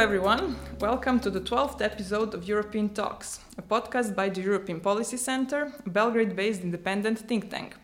everyone. 0.00 0.54
Welcome 0.78 1.18
to 1.20 1.30
the 1.30 1.40
12th 1.40 1.82
episode 1.82 2.32
of 2.32 2.46
European 2.46 2.90
Talks, 2.90 3.40
a 3.58 3.62
podcast 3.62 4.14
by 4.14 4.28
the 4.28 4.40
European 4.40 4.78
Policy 4.78 5.16
Center, 5.16 5.72
a 5.84 5.90
Belgrade 5.90 6.36
based 6.36 6.62
independent 6.62 7.18
think 7.18 7.50
tank. 7.50 7.74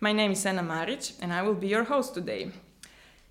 My 0.00 0.14
name 0.14 0.30
is 0.30 0.40
Sena 0.40 0.62
Maric, 0.62 1.12
and 1.20 1.30
I 1.30 1.42
will 1.42 1.54
be 1.54 1.68
your 1.68 1.84
host 1.84 2.14
today. 2.14 2.52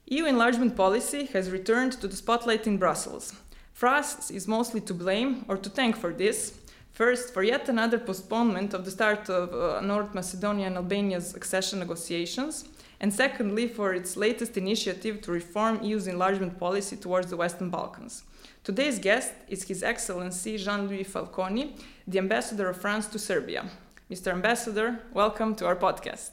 EU 0.06 0.26
enlargement 0.26 0.76
policy 0.76 1.26
has 1.34 1.50
returned 1.50 1.94
to 1.94 2.08
the 2.08 2.16
spotlight 2.16 2.68
in 2.68 2.78
Brussels. 2.78 3.34
France 3.74 4.30
is 4.30 4.48
mostly 4.48 4.82
to 4.82 4.94
blame 4.94 5.44
or 5.48 5.58
to 5.58 5.70
thank 5.72 5.98
for 5.98 6.14
this. 6.14 6.60
First, 6.92 7.34
for 7.34 7.42
yet 7.42 7.68
another 7.68 7.98
postponement 7.98 8.76
of 8.76 8.86
the 8.86 8.92
start 8.92 9.32
of 9.32 9.52
uh, 9.52 9.82
North 9.82 10.14
Macedonia 10.14 10.68
and 10.68 10.78
Albania's 10.78 11.34
accession 11.34 11.80
negotiations, 11.80 12.66
and 13.00 13.14
secondly, 13.14 13.68
for 13.68 13.94
its 13.94 14.18
latest 14.18 14.58
initiative 14.58 15.22
to 15.22 15.32
reform 15.32 15.84
EU's 15.84 16.08
enlargement 16.08 16.60
policy 16.60 16.96
towards 16.96 17.30
the 17.30 17.38
Western 17.38 17.70
Balkans. 17.70 18.24
Today's 18.64 19.00
guest 19.00 19.34
is 19.48 19.64
His 19.64 19.84
Excellency 19.84 20.58
Jean 20.58 20.88
Louis 20.88 21.04
Falconi, 21.04 21.80
the 22.08 22.18
Ambassador 22.18 22.70
of 22.70 22.82
France 22.82 23.08
to 23.08 23.20
Serbia. 23.20 23.66
Mr. 24.12 24.32
Ambassador, 24.32 25.00
welcome 25.14 25.54
to 25.56 25.66
our 25.66 25.76
podcast. 25.76 26.32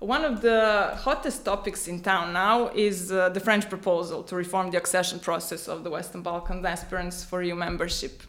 One 0.00 0.24
of 0.24 0.40
the 0.40 0.96
hottest 0.98 1.44
topics 1.44 1.86
in 1.86 2.00
town 2.00 2.32
now 2.32 2.68
is 2.68 3.12
uh, 3.12 3.28
the 3.28 3.40
French 3.40 3.68
proposal 3.68 4.22
to 4.22 4.34
reform 4.34 4.70
the 4.70 4.78
accession 4.78 5.20
process 5.20 5.68
of 5.68 5.84
the 5.84 5.90
Western 5.90 6.22
Balkans 6.22 6.64
aspirants 6.64 7.22
for 7.22 7.42
EU 7.42 7.54
membership. 7.54 8.22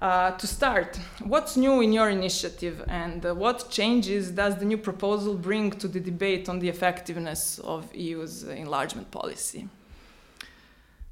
Uh, 0.00 0.30
to 0.38 0.46
start, 0.46 0.98
what's 1.24 1.58
new 1.58 1.82
in 1.82 1.92
your 1.92 2.08
initiative 2.08 2.82
and 2.88 3.26
uh, 3.26 3.34
what 3.34 3.68
changes 3.68 4.30
does 4.30 4.56
the 4.56 4.64
new 4.64 4.78
proposal 4.78 5.34
bring 5.34 5.70
to 5.70 5.86
the 5.86 6.00
debate 6.00 6.48
on 6.48 6.58
the 6.58 6.70
effectiveness 6.70 7.58
of 7.58 7.94
EU's 7.94 8.44
enlargement 8.44 9.10
policy? 9.10 9.68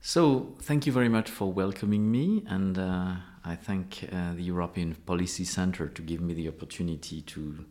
So, 0.00 0.54
thank 0.62 0.86
you 0.86 0.92
very 0.92 1.10
much 1.10 1.28
for 1.28 1.52
welcoming 1.52 2.10
me, 2.10 2.44
and 2.48 2.78
uh, 2.78 3.16
I 3.44 3.56
thank 3.56 4.08
uh, 4.10 4.32
the 4.32 4.44
European 4.44 4.94
Policy 4.94 5.44
Center 5.44 5.88
to 5.88 6.00
give 6.00 6.22
me 6.22 6.32
the 6.32 6.48
opportunity 6.48 7.20
to 7.22 7.66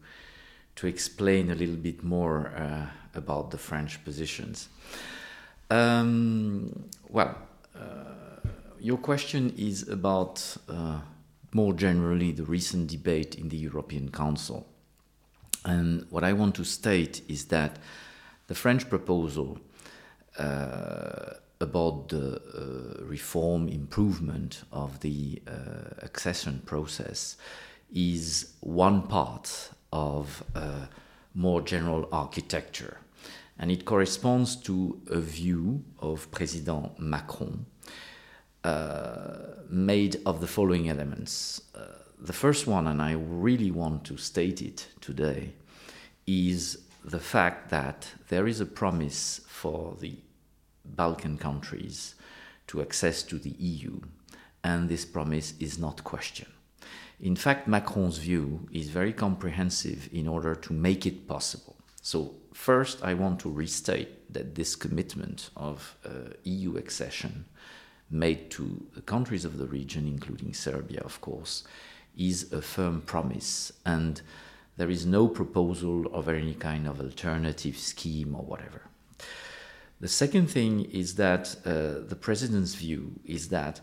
to 0.76 0.86
explain 0.86 1.50
a 1.50 1.56
little 1.56 1.76
bit 1.76 2.04
more 2.04 2.54
uh, 2.56 2.86
about 3.16 3.50
the 3.50 3.58
French 3.58 4.06
positions. 4.06 4.70
Um, 5.72 6.90
well 7.10 7.36
your 8.80 8.98
question 8.98 9.54
is 9.58 9.88
about 9.88 10.58
uh, 10.70 11.00
more 11.54 11.74
generally 11.74 12.32
the 12.32 12.44
recent 12.44 12.90
debate 12.90 13.36
in 13.36 13.50
the 13.50 13.58
European 13.58 14.12
Council. 14.12 14.68
And 15.66 16.06
what 16.10 16.24
I 16.24 16.34
want 16.34 16.56
to 16.56 16.64
state 16.64 17.22
is 17.28 17.46
that 17.46 17.78
the 18.48 18.56
French 18.56 18.90
proposal 18.90 19.60
uh, 20.38 21.34
about 21.60 22.10
the 22.10 22.38
uh, 22.38 23.04
reform 23.04 23.68
improvement 23.68 24.64
of 24.72 25.00
the 25.00 25.42
uh, 25.48 25.52
accession 26.04 26.62
process 26.66 27.38
is 27.94 28.54
one 28.62 29.02
part 29.02 29.72
of 29.92 30.44
a 30.56 30.88
more 31.34 31.62
general 31.62 32.08
architecture. 32.12 32.98
And 33.60 33.72
it 33.72 33.86
corresponds 33.86 34.56
to 34.58 35.02
a 35.10 35.20
view 35.20 35.84
of 36.00 36.30
President 36.32 37.00
Macron 37.00 37.66
uh, 37.66 37.77
made 39.70 40.22
of 40.26 40.42
the 40.42 40.48
following 40.48 40.90
elements. 40.90 41.62
Uh, 41.76 41.86
the 42.20 42.34
first 42.34 42.68
one, 42.68 42.88
and 42.88 43.02
I 43.02 43.14
really 43.14 43.72
want 43.72 44.04
to 44.06 44.18
state 44.18 44.62
it 44.62 44.88
today, 45.02 45.54
is 46.26 46.80
the 47.04 47.20
fact 47.20 47.70
that 47.70 48.08
there 48.30 48.48
is 48.48 48.60
a 48.60 48.66
promise 48.66 49.42
for 49.48 49.96
the 50.00 50.18
Balkan 50.84 51.38
countries 51.38 52.16
to 52.68 52.82
access 52.82 53.24
to 53.24 53.38
the 53.40 53.56
EU, 53.60 54.02
and 54.64 54.90
this 54.90 55.06
promise 55.06 55.54
is 55.60 55.78
not 55.78 56.04
questioned. 56.04 56.52
In 57.20 57.36
fact, 57.36 57.68
Macron's 57.68 58.18
view 58.18 58.68
is 58.72 58.90
very 58.90 59.14
comprehensive 59.14 60.10
in 60.12 60.28
order 60.28 60.56
to 60.56 60.74
make 60.74 61.06
it 61.06 61.28
possible. 61.28 61.76
So, 62.02 62.36
first, 62.54 63.04
I 63.04 63.14
want 63.16 63.40
to 63.42 63.50
restate 63.50 64.34
that 64.34 64.56
this 64.56 64.76
commitment 64.76 65.50
of 65.56 65.98
uh, 66.06 66.34
EU 66.44 66.78
accession 66.78 67.46
made 68.10 68.50
to 68.52 68.86
the 68.96 69.02
countries 69.02 69.46
of 69.46 69.58
the 69.58 69.68
region, 69.68 70.08
including 70.08 70.54
Serbia, 70.54 71.02
of 71.02 71.20
course, 71.22 71.64
is 72.18 72.52
a 72.52 72.62
firm 72.62 73.02
promise. 73.02 73.72
And 73.86 74.22
there 74.78 74.90
is 74.90 75.06
no 75.06 75.28
proposal 75.28 76.08
of 76.14 76.30
any 76.30 76.54
kind 76.54 76.88
of 76.88 77.00
alternative 77.02 77.78
scheme 77.78 78.36
or 78.36 78.44
whatever. 78.44 78.82
The 80.00 80.08
second 80.08 80.48
thing 80.48 80.86
is 80.86 81.16
that 81.16 81.56
uh, 81.66 82.08
the 82.08 82.18
president's 82.20 82.76
view 82.76 83.14
is 83.26 83.50
that 83.50 83.82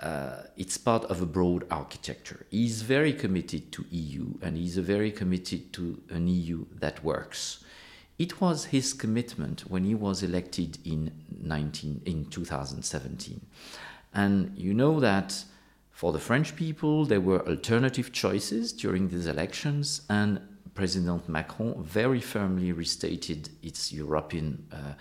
uh, 0.00 0.42
it's 0.56 0.76
part 0.76 1.04
of 1.04 1.22
a 1.22 1.26
broad 1.26 1.64
architecture. 1.70 2.46
He's 2.50 2.82
very 2.82 3.12
committed 3.12 3.70
to 3.72 3.84
EU 3.90 4.34
and 4.42 4.56
he's 4.56 4.76
very 4.78 5.12
committed 5.12 5.72
to 5.74 6.02
an 6.10 6.26
EU 6.26 6.66
that 6.80 7.04
works. 7.04 7.64
It 8.18 8.40
was 8.40 8.66
his 8.66 8.92
commitment 8.92 9.62
when 9.62 9.84
he 9.84 9.94
was 9.94 10.22
elected 10.22 10.78
in 10.84 11.12
19 11.42 12.02
in 12.04 12.26
2017. 12.26 13.40
And 14.12 14.52
you 14.56 14.72
know 14.72 15.00
that 15.00 15.44
for 15.90 16.12
the 16.12 16.20
French 16.20 16.54
people 16.54 17.04
there 17.04 17.20
were 17.20 17.46
alternative 17.48 18.12
choices 18.12 18.72
during 18.72 19.08
these 19.08 19.26
elections 19.26 20.02
and 20.08 20.40
President 20.74 21.28
Macron 21.28 21.82
very 21.82 22.20
firmly 22.20 22.72
restated 22.72 23.48
its 23.62 23.92
European 23.92 24.66
uh, 24.72 24.94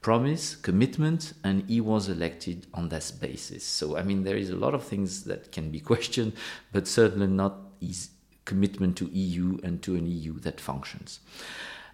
promise, 0.00 0.56
commitment, 0.56 1.32
and 1.44 1.62
he 1.68 1.80
was 1.80 2.08
elected 2.08 2.66
on 2.74 2.88
this 2.88 3.12
basis. 3.12 3.64
So, 3.64 3.96
I 3.96 4.02
mean, 4.02 4.24
there 4.24 4.36
is 4.36 4.50
a 4.50 4.56
lot 4.56 4.74
of 4.74 4.82
things 4.82 5.24
that 5.24 5.52
can 5.52 5.70
be 5.70 5.80
questioned, 5.92 6.32
but 6.72 6.88
certainly 6.88 7.28
not 7.28 7.56
his 7.80 8.10
commitment 8.44 8.96
to 8.96 9.08
EU 9.12 9.58
and 9.62 9.80
to 9.82 9.94
an 9.94 10.06
EU 10.06 10.40
that 10.40 10.60
functions. 10.60 11.20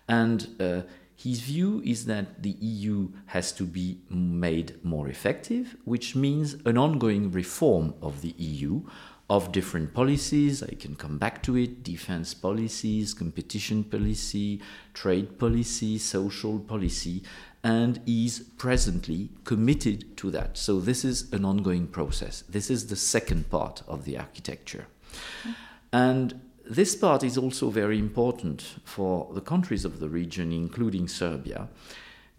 And 0.08 0.56
uh, 0.60 0.82
his 1.14 1.40
view 1.40 1.82
is 1.84 2.06
that 2.06 2.42
the 2.42 2.56
EU 2.60 3.08
has 3.26 3.52
to 3.52 3.64
be 3.64 3.98
made 4.08 4.82
more 4.84 5.08
effective, 5.08 5.76
which 5.84 6.14
means 6.14 6.54
an 6.64 6.78
ongoing 6.78 7.32
reform 7.32 7.94
of 8.00 8.22
the 8.22 8.34
EU 8.38 8.82
of 9.28 9.52
different 9.52 9.92
policies. 9.92 10.62
I 10.62 10.74
can 10.74 10.94
come 10.94 11.18
back 11.18 11.42
to 11.42 11.56
it 11.56 11.82
defense 11.82 12.34
policies, 12.34 13.14
competition 13.14 13.84
policy, 13.84 14.60
trade 14.94 15.38
policy, 15.38 15.98
social 15.98 16.58
policy, 16.60 17.22
and 17.62 18.00
is 18.06 18.38
presently 18.56 19.30
committed 19.44 20.16
to 20.18 20.30
that. 20.30 20.56
So, 20.56 20.80
this 20.80 21.04
is 21.04 21.32
an 21.32 21.44
ongoing 21.44 21.88
process. 21.88 22.42
This 22.48 22.70
is 22.70 22.86
the 22.86 22.96
second 22.96 23.50
part 23.50 23.82
of 23.88 24.04
the 24.04 24.16
architecture. 24.16 24.86
And 25.92 26.40
this 26.68 26.94
part 26.94 27.22
is 27.22 27.38
also 27.38 27.70
very 27.70 27.98
important 27.98 28.76
for 28.84 29.30
the 29.32 29.40
countries 29.40 29.84
of 29.84 30.00
the 30.00 30.08
region, 30.08 30.52
including 30.52 31.08
Serbia, 31.08 31.68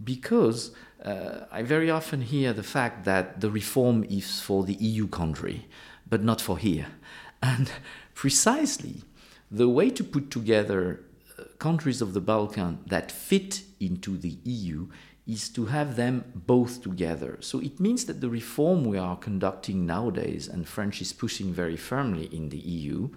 because 0.03 0.71
uh, 1.03 1.45
I 1.51 1.63
very 1.63 1.89
often 1.89 2.21
hear 2.21 2.53
the 2.53 2.63
fact 2.63 3.05
that 3.05 3.41
the 3.41 3.49
reform 3.49 4.03
is 4.03 4.39
for 4.39 4.63
the 4.63 4.75
EU 4.75 5.07
country, 5.07 5.67
but 6.07 6.23
not 6.23 6.41
for 6.41 6.57
here. 6.57 6.87
And 7.41 7.71
precisely 8.13 9.03
the 9.49 9.69
way 9.69 9.89
to 9.89 10.03
put 10.03 10.29
together 10.29 10.99
uh, 11.37 11.43
countries 11.57 12.01
of 12.01 12.13
the 12.13 12.21
Balkan 12.21 12.79
that 12.87 13.11
fit 13.11 13.63
into 13.79 14.17
the 14.17 14.37
EU 14.43 14.87
is 15.29 15.49
to 15.49 15.65
have 15.65 15.95
them 15.95 16.23
both 16.33 16.81
together. 16.81 17.37
So 17.39 17.59
it 17.59 17.79
means 17.79 18.05
that 18.05 18.19
the 18.19 18.29
reform 18.29 18.83
we 18.85 18.97
are 18.97 19.15
conducting 19.15 19.85
nowadays, 19.85 20.47
and 20.47 20.67
French 20.67 21.01
is 21.01 21.13
pushing 21.13 21.53
very 21.53 21.77
firmly 21.77 22.25
in 22.31 22.49
the 22.49 22.57
EU, 22.57 23.09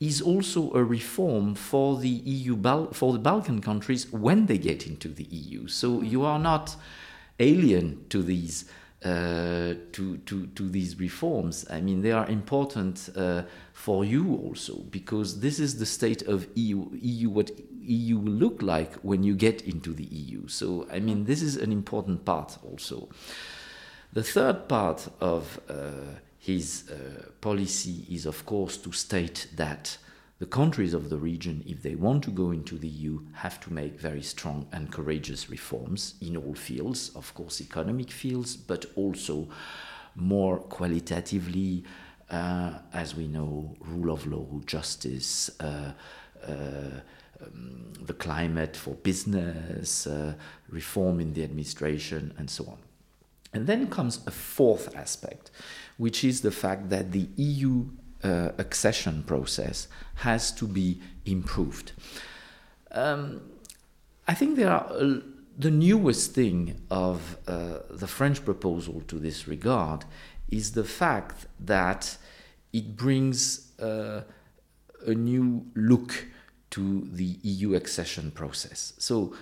is 0.00 0.20
also 0.20 0.72
a 0.72 0.82
reform 0.82 1.54
for 1.54 1.96
the 1.98 2.08
EU 2.08 2.56
for 2.92 3.12
the 3.12 3.20
Balkan 3.20 3.60
countries 3.60 4.10
when 4.12 4.46
they 4.46 4.58
get 4.58 4.86
into 4.86 5.08
the 5.08 5.24
EU. 5.24 5.68
So 5.68 6.02
you 6.02 6.24
are 6.24 6.40
not 6.40 6.74
alien 7.38 8.04
to 8.08 8.22
these 8.22 8.64
uh, 9.04 9.74
to, 9.90 10.16
to, 10.26 10.46
to 10.54 10.68
these 10.68 10.98
reforms. 11.00 11.66
I 11.68 11.80
mean, 11.80 12.02
they 12.02 12.12
are 12.12 12.28
important 12.28 13.10
uh, 13.16 13.42
for 13.72 14.04
you 14.04 14.36
also 14.36 14.76
because 14.90 15.40
this 15.40 15.58
is 15.58 15.78
the 15.78 15.86
state 15.86 16.22
of 16.22 16.46
EU, 16.54 16.88
EU 16.92 17.28
what 17.28 17.50
EU 17.84 18.18
will 18.18 18.32
look 18.32 18.62
like 18.62 18.94
when 19.02 19.22
you 19.22 19.34
get 19.34 19.62
into 19.62 19.92
the 19.92 20.04
EU. 20.04 20.48
So, 20.48 20.86
I 20.92 21.00
mean, 21.00 21.24
this 21.24 21.42
is 21.42 21.56
an 21.56 21.72
important 21.72 22.24
part 22.24 22.58
also. 22.62 23.08
The 24.12 24.22
third 24.22 24.68
part 24.68 25.08
of 25.20 25.60
uh, 25.68 26.18
his 26.38 26.90
uh, 26.90 27.30
policy 27.40 28.06
is, 28.10 28.26
of 28.26 28.44
course, 28.44 28.76
to 28.78 28.92
state 28.92 29.48
that 29.56 29.96
the 30.38 30.46
countries 30.46 30.92
of 30.92 31.08
the 31.08 31.18
region, 31.18 31.62
if 31.68 31.82
they 31.82 31.94
want 31.94 32.24
to 32.24 32.30
go 32.32 32.50
into 32.50 32.76
the 32.76 32.88
EU, 32.88 33.20
have 33.32 33.60
to 33.60 33.72
make 33.72 34.00
very 34.00 34.22
strong 34.22 34.66
and 34.72 34.90
courageous 34.90 35.48
reforms 35.48 36.14
in 36.20 36.36
all 36.36 36.54
fields, 36.54 37.10
of 37.14 37.32
course, 37.32 37.60
economic 37.60 38.10
fields, 38.10 38.56
but 38.56 38.84
also 38.96 39.48
more 40.16 40.58
qualitatively, 40.58 41.84
uh, 42.28 42.72
as 42.92 43.14
we 43.14 43.28
know, 43.28 43.76
rule 43.78 44.12
of 44.12 44.26
law, 44.26 44.46
justice, 44.66 45.48
uh, 45.60 45.92
um, 46.48 47.92
the 48.06 48.14
climate 48.14 48.76
for 48.76 48.94
business, 48.94 50.06
uh, 50.06 50.34
reform 50.68 51.20
in 51.20 51.32
the 51.34 51.44
administration, 51.44 52.34
and 52.38 52.48
so 52.50 52.64
on. 52.66 52.78
And 53.52 53.66
then 53.66 53.88
comes 53.88 54.26
a 54.26 54.30
fourth 54.30 54.94
aspect, 54.96 55.50
which 55.98 56.24
is 56.24 56.40
the 56.40 56.50
fact 56.50 56.88
that 56.90 57.12
the 57.12 57.28
EU 57.36 57.86
uh, 58.24 58.50
accession 58.58 59.22
process 59.24 59.88
has 60.16 60.52
to 60.52 60.66
be 60.66 61.00
improved. 61.26 61.92
Um, 62.90 63.42
I 64.26 64.34
think 64.34 64.56
there 64.56 64.70
are 64.70 64.86
uh, 64.90 65.20
the 65.58 65.70
newest 65.70 66.32
thing 66.32 66.80
of 66.90 67.36
uh, 67.46 67.78
the 67.90 68.06
French 68.06 68.44
proposal 68.44 69.02
to 69.08 69.18
this 69.18 69.46
regard 69.46 70.04
is 70.50 70.72
the 70.72 70.84
fact 70.84 71.46
that 71.60 72.16
it 72.72 72.96
brings 72.96 73.78
uh, 73.80 74.22
a 75.06 75.14
new 75.14 75.66
look 75.74 76.26
to 76.72 77.06
the 77.12 77.38
EU 77.42 77.74
accession 77.74 78.30
process. 78.30 78.94
So, 78.98 79.34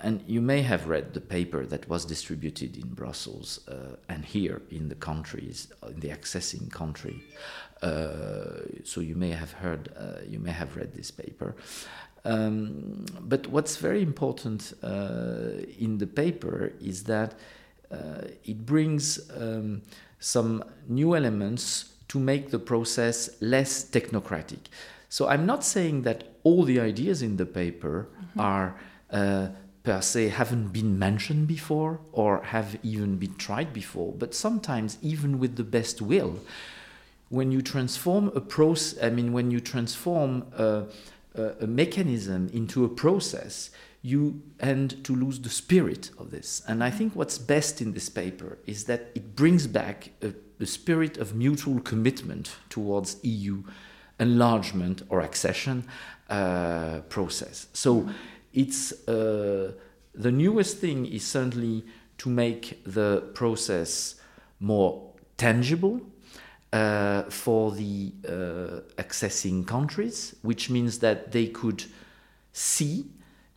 and 0.00 0.22
you 0.26 0.40
may 0.40 0.62
have 0.62 0.86
read 0.86 1.12
the 1.12 1.20
paper 1.20 1.66
that 1.66 1.88
was 1.88 2.04
distributed 2.04 2.76
in 2.76 2.94
Brussels 2.94 3.60
uh, 3.68 3.96
and 4.08 4.24
here 4.24 4.62
in 4.70 4.88
the 4.88 4.94
countries, 4.94 5.72
in 5.88 5.98
the 5.98 6.10
accessing 6.10 6.70
country. 6.70 7.20
Uh, 7.82 8.62
so 8.84 9.00
you 9.00 9.16
may 9.16 9.30
have 9.30 9.52
heard, 9.52 9.88
uh, 9.96 10.20
you 10.28 10.38
may 10.38 10.52
have 10.52 10.76
read 10.76 10.94
this 10.94 11.10
paper. 11.10 11.56
Um, 12.24 13.06
but 13.20 13.48
what's 13.48 13.76
very 13.76 14.02
important 14.02 14.74
uh, 14.82 15.62
in 15.78 15.98
the 15.98 16.06
paper 16.06 16.72
is 16.80 17.04
that 17.04 17.34
uh, 17.90 18.28
it 18.44 18.64
brings 18.64 19.28
um, 19.36 19.82
some 20.20 20.62
new 20.88 21.16
elements 21.16 21.94
to 22.08 22.18
make 22.20 22.50
the 22.50 22.58
process 22.58 23.30
less 23.40 23.84
technocratic. 23.84 24.58
So 25.08 25.28
I'm 25.28 25.46
not 25.46 25.64
saying 25.64 26.02
that 26.02 26.24
all 26.44 26.64
the 26.64 26.80
ideas 26.80 27.22
in 27.22 27.36
the 27.36 27.46
paper 27.46 28.08
mm-hmm. 28.20 28.40
are 28.40 28.76
uh, 29.10 29.48
per 29.82 30.00
se 30.02 30.28
haven't 30.28 30.68
been 30.68 30.98
mentioned 30.98 31.46
before 31.46 32.00
or 32.12 32.42
have 32.42 32.78
even 32.82 33.16
been 33.16 33.34
tried 33.36 33.72
before, 33.72 34.12
but 34.12 34.34
sometimes 34.34 34.98
even 35.02 35.38
with 35.38 35.56
the 35.56 35.64
best 35.64 36.02
will, 36.02 36.40
when 37.30 37.52
you 37.52 37.62
transform 37.62 38.30
a 38.34 38.40
process, 38.40 39.02
I 39.02 39.10
mean, 39.10 39.32
when 39.32 39.50
you 39.50 39.60
transform 39.60 40.46
a, 40.56 40.84
a, 41.34 41.42
a 41.60 41.66
mechanism 41.66 42.48
into 42.52 42.84
a 42.84 42.88
process, 42.88 43.70
you 44.02 44.42
end 44.60 45.04
to 45.04 45.14
lose 45.14 45.40
the 45.40 45.50
spirit 45.50 46.10
of 46.18 46.30
this. 46.30 46.62
And 46.68 46.82
I 46.82 46.90
think 46.90 47.14
what's 47.14 47.38
best 47.38 47.80
in 47.80 47.92
this 47.92 48.08
paper 48.08 48.58
is 48.66 48.84
that 48.84 49.10
it 49.14 49.34
brings 49.34 49.66
back 49.66 50.10
a, 50.22 50.32
a 50.60 50.66
spirit 50.66 51.18
of 51.18 51.34
mutual 51.34 51.80
commitment 51.80 52.56
towards 52.70 53.16
EU 53.22 53.62
enlargement 54.20 55.02
or 55.08 55.20
accession 55.20 55.84
uh, 56.28 57.00
process. 57.08 57.68
So 57.72 58.08
it's 58.52 58.92
uh, 59.08 59.72
the 60.14 60.32
newest 60.32 60.78
thing 60.78 61.06
is 61.06 61.26
certainly 61.26 61.84
to 62.18 62.28
make 62.28 62.82
the 62.84 63.22
process 63.34 64.16
more 64.60 65.12
tangible 65.36 66.00
uh, 66.72 67.22
for 67.30 67.72
the 67.72 68.12
uh, 68.26 69.00
accessing 69.00 69.66
countries, 69.66 70.34
which 70.42 70.68
means 70.68 70.98
that 70.98 71.32
they 71.32 71.46
could 71.46 71.84
see 72.52 73.06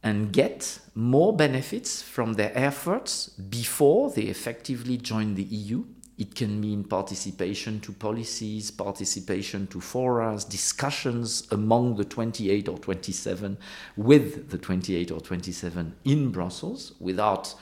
and 0.03 0.31
get 0.31 0.79
more 0.95 1.35
benefits 1.35 2.01
from 2.01 2.33
their 2.33 2.51
efforts 2.55 3.29
before 3.29 4.09
they 4.11 4.23
effectively 4.23 4.97
join 4.97 5.35
the 5.35 5.43
EU. 5.43 5.83
It 6.21 6.35
can 6.35 6.61
mean 6.61 6.83
participation 6.83 7.79
to 7.79 7.91
policies, 7.91 8.69
participation 8.69 9.65
to 9.65 9.81
forums, 9.81 10.45
discussions 10.45 11.47
among 11.49 11.95
the 11.95 12.05
28 12.05 12.69
or 12.69 12.77
27 12.77 13.57
with 13.97 14.51
the 14.51 14.59
28 14.59 15.09
or 15.09 15.19
27 15.19 15.95
in 16.05 16.29
Brussels 16.29 16.93
without 16.99 17.55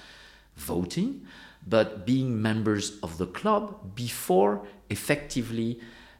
voting, 0.57 1.25
but 1.65 2.05
being 2.05 2.41
members 2.41 2.99
of 3.01 3.17
the 3.17 3.27
club 3.27 3.95
before 3.95 4.67
effectively 4.89 5.79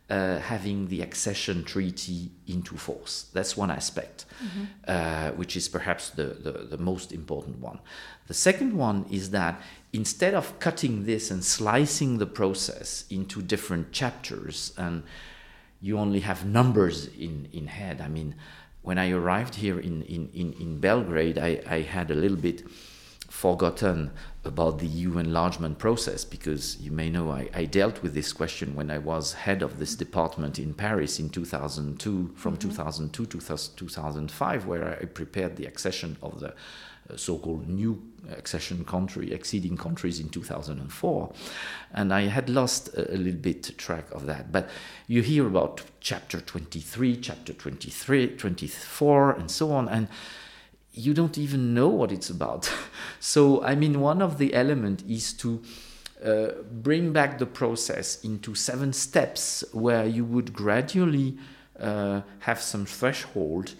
uh, 0.09 0.39
having 0.39 0.87
the 0.87 1.01
accession 1.01 1.65
treaty 1.65 2.31
into 2.47 2.77
force. 2.77 3.25
That's 3.33 3.57
one 3.57 3.69
aspect, 3.69 4.25
mm-hmm. 4.41 4.63
uh, 4.87 5.31
which 5.31 5.57
is 5.57 5.67
perhaps 5.67 6.09
the, 6.11 6.23
the, 6.23 6.51
the, 6.51 6.77
most 6.77 7.11
important 7.11 7.59
one. 7.59 7.79
The 8.27 8.33
second 8.33 8.73
one 8.73 9.05
is 9.11 9.29
that 9.31 9.61
instead 9.93 10.33
of 10.33 10.59
cutting 10.59 11.05
this 11.05 11.31
and 11.31 11.43
slicing 11.43 12.17
the 12.17 12.25
process 12.25 13.05
into 13.09 13.41
different 13.41 13.91
chapters, 13.91 14.73
and 14.77 15.03
you 15.81 15.97
only 15.97 16.19
have 16.21 16.45
numbers 16.45 17.07
in, 17.07 17.47
in 17.51 17.67
head, 17.67 18.01
I 18.01 18.07
mean, 18.07 18.35
when 18.81 18.97
I 18.97 19.11
arrived 19.11 19.55
here 19.55 19.79
in, 19.79 20.03
in, 20.03 20.29
in, 20.33 20.53
in 20.53 20.79
Belgrade, 20.79 21.37
I, 21.37 21.61
I 21.67 21.81
had 21.81 22.11
a 22.11 22.15
little 22.15 22.37
bit 22.37 22.63
forgotten 23.29 24.11
about 24.43 24.79
the 24.79 24.87
EU 24.87 25.17
enlargement 25.17 25.77
process 25.77 26.25
because 26.25 26.77
you 26.79 26.91
may 26.91 27.09
know 27.09 27.29
I, 27.31 27.49
I, 27.53 27.65
dealt 27.65 28.01
with 28.01 28.13
this 28.13 28.33
question 28.33 28.73
when 28.73 28.89
I 28.89 28.97
was 28.97 29.33
head 29.33 29.61
of 29.61 29.77
this 29.77 29.95
department 29.95 30.57
in 30.57 30.73
Paris 30.73 31.19
in 31.19 31.29
2002, 31.29 32.31
from 32.35 32.57
mm-hmm. 32.57 32.69
2002 32.69 33.25
to 33.27 33.39
2005, 33.39 34.65
where 34.65 34.97
I 34.99 35.05
prepared 35.05 35.57
the 35.57 35.65
accession 35.65 36.17
of 36.23 36.39
the 36.39 36.55
uh, 37.09 37.17
so-called 37.17 37.67
new 37.67 38.01
accession 38.31 38.83
country, 38.85 39.33
acceding 39.33 39.77
countries 39.77 40.19
in 40.19 40.29
2004. 40.29 41.33
And 41.93 42.13
I 42.13 42.21
had 42.23 42.49
lost 42.49 42.89
a, 42.95 43.17
little 43.17 43.39
bit 43.39 43.77
track 43.77 44.11
of 44.11 44.25
that. 44.25 44.51
But 44.51 44.69
you 45.07 45.21
hear 45.21 45.47
about 45.47 45.81
chapter 45.99 46.39
23, 46.39 47.17
chapter 47.17 47.53
23, 47.53 48.35
24, 48.35 49.31
and 49.31 49.49
so 49.49 49.71
on. 49.71 49.89
And 49.89 50.07
you 50.93 51.13
don't 51.13 51.37
even 51.37 51.73
know 51.73 51.87
what 51.87 52.11
it's 52.11 52.29
about. 52.29 52.71
so, 53.19 53.63
I 53.63 53.75
mean, 53.75 54.01
one 54.01 54.21
of 54.21 54.37
the 54.37 54.53
elements 54.53 55.03
is 55.07 55.33
to 55.33 55.61
uh, 56.23 56.49
bring 56.71 57.13
back 57.13 57.39
the 57.39 57.45
process 57.45 58.23
into 58.23 58.53
seven 58.53 58.91
steps 58.91 59.63
where 59.71 60.05
you 60.05 60.25
would 60.25 60.53
gradually 60.53 61.37
uh, 61.79 62.21
have 62.39 62.61
some 62.61 62.85
threshold, 62.85 63.73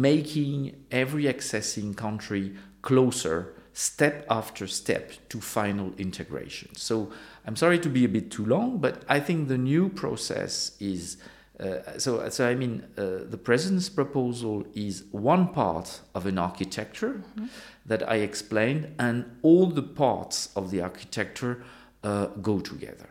making 0.00 0.84
every 0.90 1.24
accessing 1.24 1.96
country 1.96 2.54
closer 2.80 3.54
step 3.74 4.26
after 4.28 4.66
step 4.66 5.12
to 5.28 5.40
final 5.40 5.92
integration. 5.98 6.74
So 6.74 7.10
I'm 7.46 7.56
sorry 7.56 7.78
to 7.80 7.88
be 7.88 8.04
a 8.04 8.08
bit 8.08 8.30
too 8.30 8.44
long, 8.44 8.78
but 8.78 9.02
I 9.08 9.20
think 9.20 9.48
the 9.48 9.58
new 9.58 9.88
process 9.88 10.76
is 10.80 11.16
uh, 11.60 11.98
so, 11.98 12.28
so 12.28 12.48
I 12.48 12.54
mean, 12.54 12.82
uh, 12.96 13.18
the 13.28 13.38
president's 13.38 13.88
proposal 13.88 14.64
is 14.74 15.04
one 15.12 15.48
part 15.48 16.00
of 16.14 16.26
an 16.26 16.38
architecture 16.38 17.22
mm-hmm. 17.36 17.46
that 17.86 18.08
I 18.08 18.16
explained, 18.16 18.94
and 18.98 19.36
all 19.42 19.66
the 19.66 19.82
parts 19.82 20.48
of 20.56 20.70
the 20.70 20.80
architecture 20.80 21.62
uh, 22.02 22.26
go 22.40 22.58
together. 22.58 23.08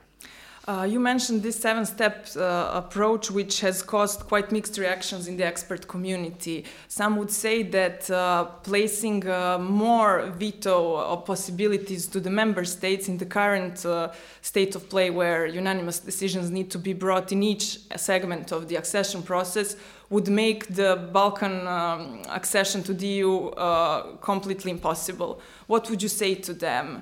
Uh, 0.67 0.87
you 0.87 0.99
mentioned 0.99 1.41
this 1.41 1.59
seven 1.59 1.83
step 1.83 2.27
uh, 2.35 2.69
approach, 2.71 3.31
which 3.31 3.61
has 3.61 3.81
caused 3.81 4.19
quite 4.27 4.51
mixed 4.51 4.77
reactions 4.77 5.27
in 5.27 5.35
the 5.35 5.43
expert 5.43 5.87
community. 5.87 6.63
Some 6.87 7.17
would 7.17 7.31
say 7.31 7.63
that 7.63 8.07
uh, 8.11 8.45
placing 8.61 9.27
uh, 9.27 9.57
more 9.57 10.27
veto 10.37 11.15
possibilities 11.17 12.05
to 12.07 12.19
the 12.19 12.29
member 12.29 12.63
states 12.63 13.09
in 13.09 13.17
the 13.17 13.25
current 13.25 13.83
uh, 13.87 14.11
state 14.43 14.75
of 14.75 14.87
play, 14.87 15.09
where 15.09 15.47
unanimous 15.47 15.97
decisions 15.97 16.51
need 16.51 16.69
to 16.69 16.77
be 16.77 16.93
brought 16.93 17.31
in 17.31 17.41
each 17.41 17.79
segment 17.97 18.51
of 18.51 18.67
the 18.67 18.75
accession 18.75 19.23
process, 19.23 19.75
would 20.11 20.27
make 20.27 20.67
the 20.75 21.09
Balkan 21.11 21.65
um, 21.65 22.21
accession 22.29 22.83
to 22.83 22.93
the 22.93 23.07
EU 23.07 23.47
uh, 23.47 24.15
completely 24.17 24.69
impossible. 24.69 25.41
What 25.65 25.89
would 25.89 26.03
you 26.03 26.09
say 26.09 26.35
to 26.35 26.53
them? 26.53 27.01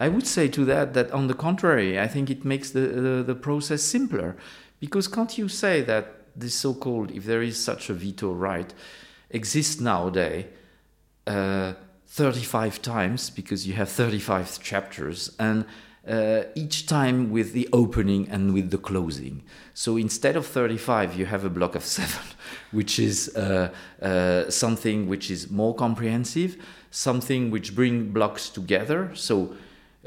I 0.00 0.08
would 0.08 0.26
say 0.26 0.48
to 0.48 0.64
that 0.64 0.94
that 0.94 1.12
on 1.12 1.28
the 1.28 1.34
contrary, 1.34 2.00
I 2.00 2.08
think 2.08 2.30
it 2.30 2.44
makes 2.44 2.70
the, 2.70 2.80
the, 2.80 3.22
the 3.22 3.34
process 3.34 3.82
simpler. 3.82 4.36
Because 4.80 5.06
can't 5.06 5.36
you 5.36 5.48
say 5.48 5.82
that 5.82 6.06
this 6.34 6.54
so 6.54 6.72
called, 6.72 7.10
if 7.10 7.24
there 7.24 7.42
is 7.42 7.62
such 7.62 7.90
a 7.90 7.94
veto 7.94 8.32
right, 8.32 8.72
exists 9.28 9.78
nowadays 9.78 10.46
uh, 11.26 11.74
35 12.06 12.82
times 12.82 13.30
because 13.30 13.66
you 13.66 13.74
have 13.74 13.88
35 13.88 14.60
chapters 14.62 15.36
and 15.38 15.64
uh, 16.08 16.42
each 16.54 16.86
time 16.86 17.30
with 17.30 17.52
the 17.52 17.68
opening 17.72 18.28
and 18.30 18.54
with 18.54 18.70
the 18.70 18.78
closing. 18.78 19.42
So 19.74 19.96
instead 19.96 20.34
of 20.34 20.46
35, 20.46 21.16
you 21.16 21.26
have 21.26 21.44
a 21.44 21.50
block 21.50 21.74
of 21.74 21.84
seven, 21.98 22.26
which 22.72 22.98
is 22.98 23.36
uh, 23.36 23.70
uh, 24.00 24.50
something 24.50 25.08
which 25.08 25.30
is 25.30 25.50
more 25.50 25.74
comprehensive, 25.74 26.56
something 26.90 27.50
which 27.50 27.74
bring 27.74 28.10
blocks 28.12 28.48
together. 28.48 29.10
So 29.14 29.54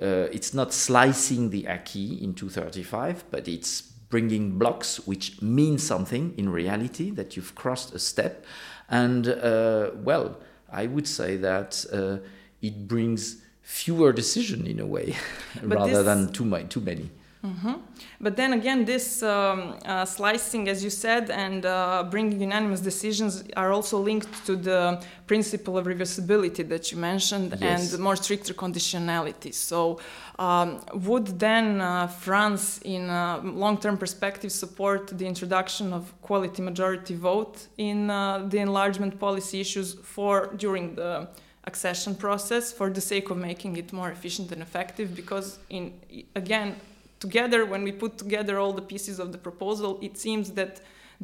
uh, 0.02 0.28
it's 0.32 0.54
not 0.54 0.74
slicing 0.74 1.50
the 1.50 1.68
acquis 1.68 2.20
into 2.22 2.50
35, 2.50 3.26
but 3.30 3.48
it's 3.48 3.82
bringing 3.82 4.58
blocks 4.58 5.08
which 5.08 5.42
mean 5.42 5.78
something 5.78 6.34
in 6.38 6.50
reality, 6.50 7.12
that 7.12 7.36
you've 7.36 7.56
crossed 7.56 7.94
a 7.94 8.00
step. 8.00 8.46
And 8.90 9.28
uh, 9.28 9.92
well, 9.96 10.40
I 10.72 10.88
would 10.88 11.08
say 11.08 11.38
that 11.38 11.86
uh, 11.92 12.18
it 12.62 12.88
brings 12.88 13.42
fewer 13.62 14.12
decision 14.12 14.68
in 14.68 14.80
a 14.80 14.86
way 14.86 15.16
rather 15.64 16.04
this, 16.04 16.06
than 16.06 16.32
too, 16.32 16.68
too 16.68 16.82
many. 16.82 17.10
Mm-hmm. 17.44 17.74
But 18.22 18.38
then 18.38 18.54
again, 18.54 18.86
this 18.86 19.22
um, 19.22 19.76
uh, 19.86 20.06
slicing, 20.06 20.70
as 20.70 20.82
you 20.82 20.90
said, 20.90 21.30
and 21.30 21.66
uh, 21.66 22.06
bringing 22.10 22.40
unanimous 22.40 22.80
decisions 22.80 23.44
are 23.58 23.74
also 23.74 23.98
linked 24.00 24.46
to 24.46 24.56
the 24.56 25.04
principle 25.28 25.78
of 25.78 25.86
reversibility 25.86 26.68
that 26.70 26.92
you 26.92 26.98
mentioned 26.98 27.58
Yes. 27.60 27.94
and 27.94 28.02
more 28.02 28.16
stricter 28.16 28.54
conditionality. 28.54 29.54
So, 29.54 30.00
um, 30.40 30.80
would 30.94 31.38
then 31.38 31.82
uh, 31.82 32.08
France, 32.08 32.80
in 32.86 33.10
a 33.10 33.42
long 33.44 33.78
term 33.78 33.98
perspective, 33.98 34.52
support 34.52 35.08
the 35.18 35.28
introduction 35.28 35.92
of 35.92 36.14
quality 36.22 36.62
majority 36.62 37.16
vote 37.16 37.68
in 37.78 38.10
uh, 38.10 38.46
the 38.48 38.60
enlargement 38.60 39.20
policy 39.20 39.60
issues 39.60 39.96
for 39.96 40.50
during 40.56 40.96
the 40.96 41.28
accession 41.66 42.16
process 42.16 42.72
for 42.72 42.90
the 42.90 43.02
sake 43.02 43.30
of 43.30 43.38
making 43.38 43.76
it 43.78 43.92
more 43.92 44.10
efficient 44.12 44.52
and 44.54 44.62
effective? 44.62 45.14
Because, 45.14 45.60
in 45.70 45.92
again, 46.36 46.76
together 47.26 47.60
when 47.72 47.82
we 47.88 47.92
put 48.04 48.14
together 48.26 48.56
all 48.62 48.74
the 48.82 48.88
pieces 48.94 49.16
of 49.24 49.28
the 49.36 49.42
proposal 49.50 49.92
it 50.08 50.16
seems 50.26 50.46
that 50.60 50.74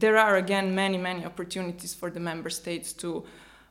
there 0.04 0.18
are 0.26 0.36
again 0.44 0.68
many 0.84 0.98
many 1.10 1.22
opportunities 1.32 1.94
for 2.00 2.10
the 2.16 2.24
member 2.32 2.52
states 2.62 2.90
to 3.04 3.10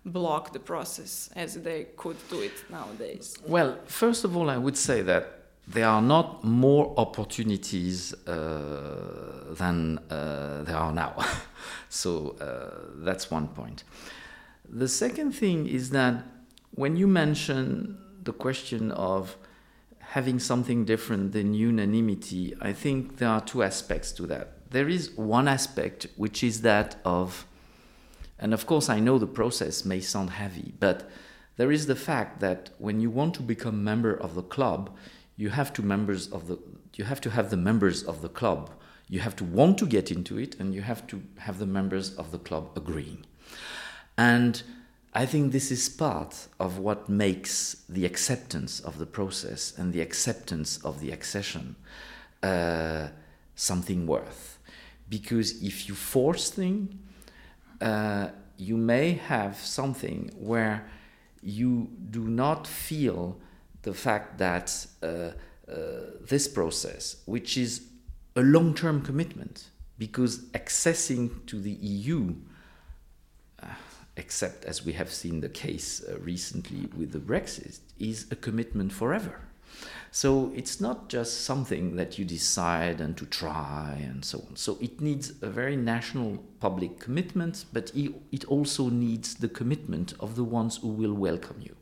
block 0.05 0.45
the 0.57 0.63
process 0.73 1.31
as 1.45 1.51
they 1.69 1.81
could 2.03 2.19
do 2.35 2.39
it 2.49 2.57
nowadays 2.71 3.27
Well, 3.57 3.71
first 3.87 4.25
of 4.27 4.31
all, 4.37 4.49
I 4.57 4.59
would 4.65 4.77
say 4.89 5.03
that 5.13 5.25
there 5.77 5.89
are 5.97 6.01
not 6.03 6.27
more 6.45 6.95
opportunities 6.97 8.15
uh, 8.27 9.55
than 9.61 9.99
uh, 9.99 10.63
there 10.67 10.77
are 10.77 10.93
now. 10.93 11.13
so 12.03 12.37
uh, 12.41 12.45
that's 13.05 13.31
one 13.31 13.49
point. 13.49 13.85
The 14.83 14.89
second 14.89 15.33
thing 15.33 15.69
is 15.69 15.91
that 15.91 16.15
when 16.75 16.97
you 16.97 17.07
mention 17.07 17.99
the 18.25 18.33
question 18.33 18.93
of 18.93 19.37
having 20.13 20.39
something 20.39 20.87
different 20.87 21.33
than 21.33 21.53
unanimity, 21.53 22.55
I 22.63 22.73
think 22.73 23.19
there 23.19 23.29
are 23.29 23.43
two 23.43 23.63
aspects 23.63 24.11
to 24.13 24.27
that. 24.27 24.71
There 24.71 24.89
is 24.89 25.11
one 25.11 25.47
aspect 25.47 26.07
which 26.17 26.43
is 26.43 26.63
that 26.63 26.97
of, 27.05 27.47
and 28.39 28.55
of 28.55 28.65
course, 28.65 28.89
I 28.89 29.01
know 29.01 29.19
the 29.19 29.27
process 29.27 29.85
may 29.85 30.01
sound 30.01 30.31
heavy, 30.31 30.73
but 30.81 31.11
there 31.59 31.71
is 31.71 31.87
the 31.87 31.97
fact 31.97 32.41
that 32.41 32.71
when 32.79 33.01
you 33.01 33.11
want 33.11 33.35
to 33.35 33.43
become 33.43 33.85
member 33.85 34.15
of 34.15 34.35
the 34.35 34.43
club, 34.43 34.97
you 35.37 35.51
have 35.51 35.75
to 35.75 35.83
members 35.83 36.29
of 36.29 36.49
the 36.49 36.59
you 36.95 37.05
have 37.05 37.21
to 37.21 37.31
have 37.31 37.51
the 37.51 37.57
members 37.57 38.03
of 38.03 38.23
the 38.23 38.29
club. 38.29 38.71
You 39.09 39.21
have 39.21 39.37
to 39.37 39.45
want 39.45 39.79
to 39.79 39.87
get 39.87 40.11
into 40.11 40.39
it, 40.39 40.59
and 40.59 40.75
you 40.75 40.83
have 40.83 41.07
to 41.09 41.23
have 41.37 41.59
the 41.59 41.67
members 41.67 42.15
of 42.17 42.33
the 42.33 42.39
club 42.39 42.71
agreeing. 42.77 43.25
And 44.17 44.63
I 45.15 45.27
think 45.27 45.53
this 45.53 45.71
is 45.71 45.89
part 45.89 46.49
of 46.61 46.79
what 46.79 47.09
makes 47.09 47.83
the 47.89 48.05
acceptance 48.05 48.81
of 48.81 48.99
the 48.99 49.07
process 49.07 49.73
and 49.77 49.93
the 49.93 50.01
acceptance 50.01 50.79
of 50.85 51.01
the 51.01 51.11
accession 51.11 51.77
uh, 52.43 53.09
something 53.55 54.07
worth. 54.07 54.59
Because 55.09 55.63
if 55.63 55.89
you 55.89 55.95
force 55.95 56.51
things, 56.51 56.95
uh, 57.81 58.29
you 58.59 58.77
may 58.77 59.13
have 59.13 59.57
something 59.57 60.31
where 60.37 60.89
you 61.43 61.89
do 62.11 62.29
not 62.29 62.67
feel 62.67 63.39
the 63.83 63.95
fact 63.95 64.39
that 64.39 64.87
uh, 65.03 65.07
uh, 65.07 65.33
this 66.29 66.49
process, 66.49 67.23
which 67.25 67.57
is 67.57 67.83
a 68.37 68.43
long 68.43 68.75
term 68.75 69.01
commitment, 69.01 69.71
because 69.99 70.41
accessing 70.53 71.47
to 71.47 71.61
the 71.61 71.71
EU 71.71 72.35
uh, 73.63 73.67
except 74.19 74.65
as 74.65 74.85
we 74.85 74.93
have 74.93 75.11
seen 75.11 75.41
the 75.41 75.49
case 75.49 76.03
uh, 76.05 76.19
recently 76.19 76.89
with 76.97 77.13
the 77.13 77.19
Brexit, 77.19 77.79
is 77.99 78.27
a 78.31 78.37
commitment 78.37 78.93
forever. 78.93 79.41
So 80.11 80.53
it's 80.55 80.81
not 80.81 81.09
just 81.09 81.45
something 81.45 81.97
that 81.97 82.19
you 82.19 82.25
decide 82.25 83.01
and 83.01 83.17
to 83.17 83.27
try 83.27 83.99
and 84.03 84.25
so 84.25 84.39
on. 84.49 84.57
So 84.57 84.79
it 84.81 85.01
needs 85.01 85.33
a 85.43 85.51
very 85.51 85.77
national 85.77 86.43
public 86.61 86.99
commitment, 86.99 87.67
but 87.73 87.93
it 87.95 88.45
also 88.47 88.89
needs 88.89 89.35
the 89.35 89.49
commitment 89.49 90.15
of 90.19 90.35
the 90.35 90.45
ones 90.45 90.79
who 90.79 90.89
will 90.89 91.13
welcome 91.15 91.61
you. 91.61 91.77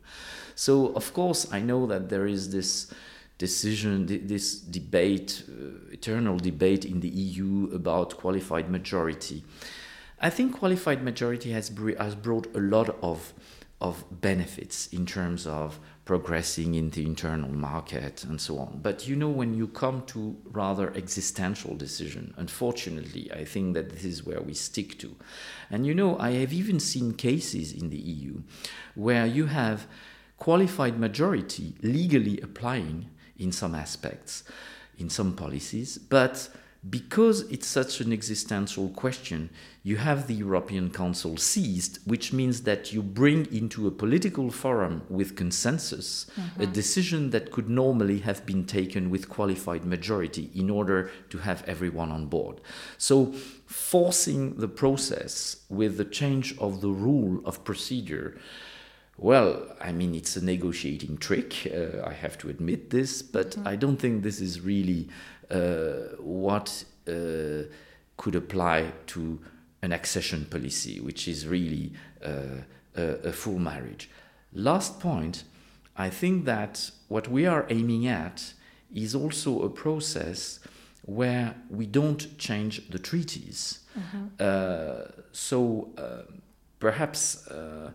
So 0.55 0.87
of 0.87 1.13
course 1.13 1.51
I 1.51 1.61
know 1.61 1.87
that 1.87 2.09
there 2.09 2.27
is 2.27 2.51
this 2.51 2.93
decision, 3.37 4.27
this 4.27 4.55
debate, 4.59 5.43
uh, 5.47 5.91
eternal 5.91 6.37
debate 6.37 6.85
in 6.85 6.99
the 6.99 7.09
EU 7.09 7.69
about 7.73 8.17
qualified 8.17 8.69
majority. 8.69 9.43
I 10.19 10.29
think 10.29 10.57
qualified 10.57 11.03
majority 11.03 11.51
has, 11.51 11.71
has 11.99 12.15
brought 12.15 12.55
a 12.55 12.59
lot 12.59 12.97
of, 13.01 13.33
of 13.79 14.03
benefits 14.09 14.87
in 14.87 15.05
terms 15.05 15.45
of 15.45 15.79
progressing 16.05 16.73
in 16.73 16.89
the 16.89 17.05
internal 17.05 17.51
market 17.51 18.23
and 18.23 18.41
so 18.41 18.57
on. 18.57 18.79
But 18.81 19.07
you 19.07 19.15
know, 19.15 19.29
when 19.29 19.53
you 19.53 19.67
come 19.67 20.03
to 20.07 20.35
rather 20.45 20.91
existential 20.95 21.75
decision, 21.75 22.33
unfortunately, 22.37 23.31
I 23.31 23.43
think 23.45 23.75
that 23.75 23.91
this 23.91 24.05
is 24.05 24.25
where 24.25 24.41
we 24.41 24.53
stick 24.53 24.97
to. 24.99 25.15
And 25.69 25.85
you 25.85 25.93
know, 25.93 26.17
I 26.17 26.31
have 26.31 26.53
even 26.53 26.79
seen 26.79 27.13
cases 27.13 27.71
in 27.73 27.89
the 27.89 27.97
EU 27.97 28.41
where 28.95 29.27
you 29.27 29.47
have 29.47 29.85
qualified 30.37 30.99
majority 30.99 31.75
legally 31.83 32.39
applying 32.41 33.09
in 33.37 33.51
some 33.51 33.75
aspects, 33.75 34.43
in 34.97 35.09
some 35.09 35.35
policies, 35.35 35.97
but 35.97 36.49
because 36.89 37.41
it's 37.49 37.67
such 37.67 38.01
an 38.01 38.13
existential 38.13 38.89
question, 38.89 39.49
you 39.83 39.97
have 39.97 40.27
the 40.27 40.35
European 40.35 40.89
Council 40.89 41.37
seized, 41.37 41.99
which 42.05 42.33
means 42.33 42.63
that 42.63 42.93
you 42.93 43.01
bring 43.01 43.45
into 43.53 43.87
a 43.87 43.91
political 43.91 44.51
forum 44.51 45.01
with 45.09 45.35
consensus 45.35 46.29
a 46.59 46.65
decision 46.65 47.31
that 47.31 47.51
could 47.51 47.69
normally 47.69 48.19
have 48.19 48.45
been 48.45 48.65
taken 48.65 49.09
with 49.09 49.29
qualified 49.29 49.85
majority 49.85 50.51
in 50.53 50.69
order 50.69 51.09
to 51.29 51.39
have 51.39 51.63
everyone 51.67 52.11
on 52.11 52.27
board. 52.27 52.61
So, 52.97 53.33
forcing 53.65 54.55
the 54.57 54.67
process 54.67 55.63
with 55.69 55.97
the 55.97 56.05
change 56.05 56.57
of 56.57 56.81
the 56.81 56.89
rule 56.89 57.41
of 57.45 57.63
procedure 57.63 58.37
well, 59.19 59.65
I 59.81 59.93
mean, 59.93 60.13
it's 60.13 60.37
a 60.37 60.45
negotiating 60.45 61.17
trick. 61.17 61.65
Uh, 61.65 62.05
I 62.05 62.13
have 62.13 62.37
to 62.39 62.49
admit 62.49 62.91
this, 62.91 63.23
but 63.23 63.57
I 63.65 63.75
don't 63.75 63.97
think 63.97 64.21
this 64.21 64.39
is 64.39 64.61
really 64.61 65.09
what 66.19 66.83
uh, 67.07 67.63
could 68.17 68.35
apply 68.35 68.91
to 69.07 69.39
an 69.81 69.91
accession 69.91 70.45
policy, 70.45 70.99
which 70.99 71.27
is 71.27 71.47
really 71.47 71.93
uh, 72.25 72.63
a, 72.95 73.03
a 73.29 73.31
full 73.31 73.59
marriage. 73.59 74.09
Last 74.53 74.99
point 74.99 75.43
I 75.95 76.09
think 76.09 76.45
that 76.45 76.91
what 77.07 77.27
we 77.27 77.45
are 77.45 77.65
aiming 77.69 78.07
at 78.07 78.53
is 78.93 79.15
also 79.15 79.63
a 79.63 79.69
process 79.69 80.59
where 81.03 81.55
we 81.69 81.85
don't 81.85 82.37
change 82.37 82.89
the 82.89 82.99
treaties. 82.99 83.79
Uh, 84.43 85.11
so 85.31 85.89
uh, 85.97 86.23
perhaps. 86.79 87.47
Uh, 87.47 87.91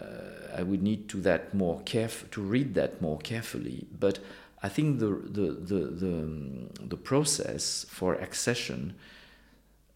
uh, 0.00 0.56
I 0.56 0.62
would 0.62 0.82
need 0.82 1.08
to 1.08 1.20
that 1.22 1.52
more 1.52 1.80
caref- 1.80 2.30
to 2.30 2.40
read 2.40 2.74
that 2.74 3.02
more 3.02 3.18
carefully. 3.18 3.86
But 3.98 4.20
I 4.62 4.68
think 4.68 4.98
the 4.98 5.06
the 5.06 5.52
the 5.52 5.86
the, 5.86 6.12
um, 6.22 6.68
the 6.88 6.96
process 6.96 7.86
for 7.88 8.14
accession 8.14 8.94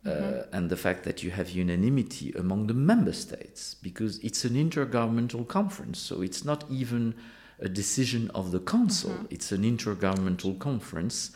uh, 0.07 0.43
and 0.53 0.71
the 0.71 0.77
fact 0.77 1.05
that 1.05 1.23
you 1.23 1.31
have 1.31 1.51
unanimity 1.51 2.33
among 2.33 2.67
the 2.67 2.75
member 2.75 3.13
states, 3.13 3.75
because 3.75 4.19
it's 4.19 4.45
an 4.45 4.55
intergovernmental 4.55 5.47
conference, 5.49 5.99
so 5.99 6.23
it's 6.23 6.45
not 6.45 6.65
even 6.71 7.15
a 7.59 7.69
decision 7.69 8.31
of 8.35 8.51
the 8.53 8.61
council; 8.61 9.27
it's 9.31 9.53
an 9.53 9.63
intergovernmental 9.63 10.59
conference. 10.59 11.31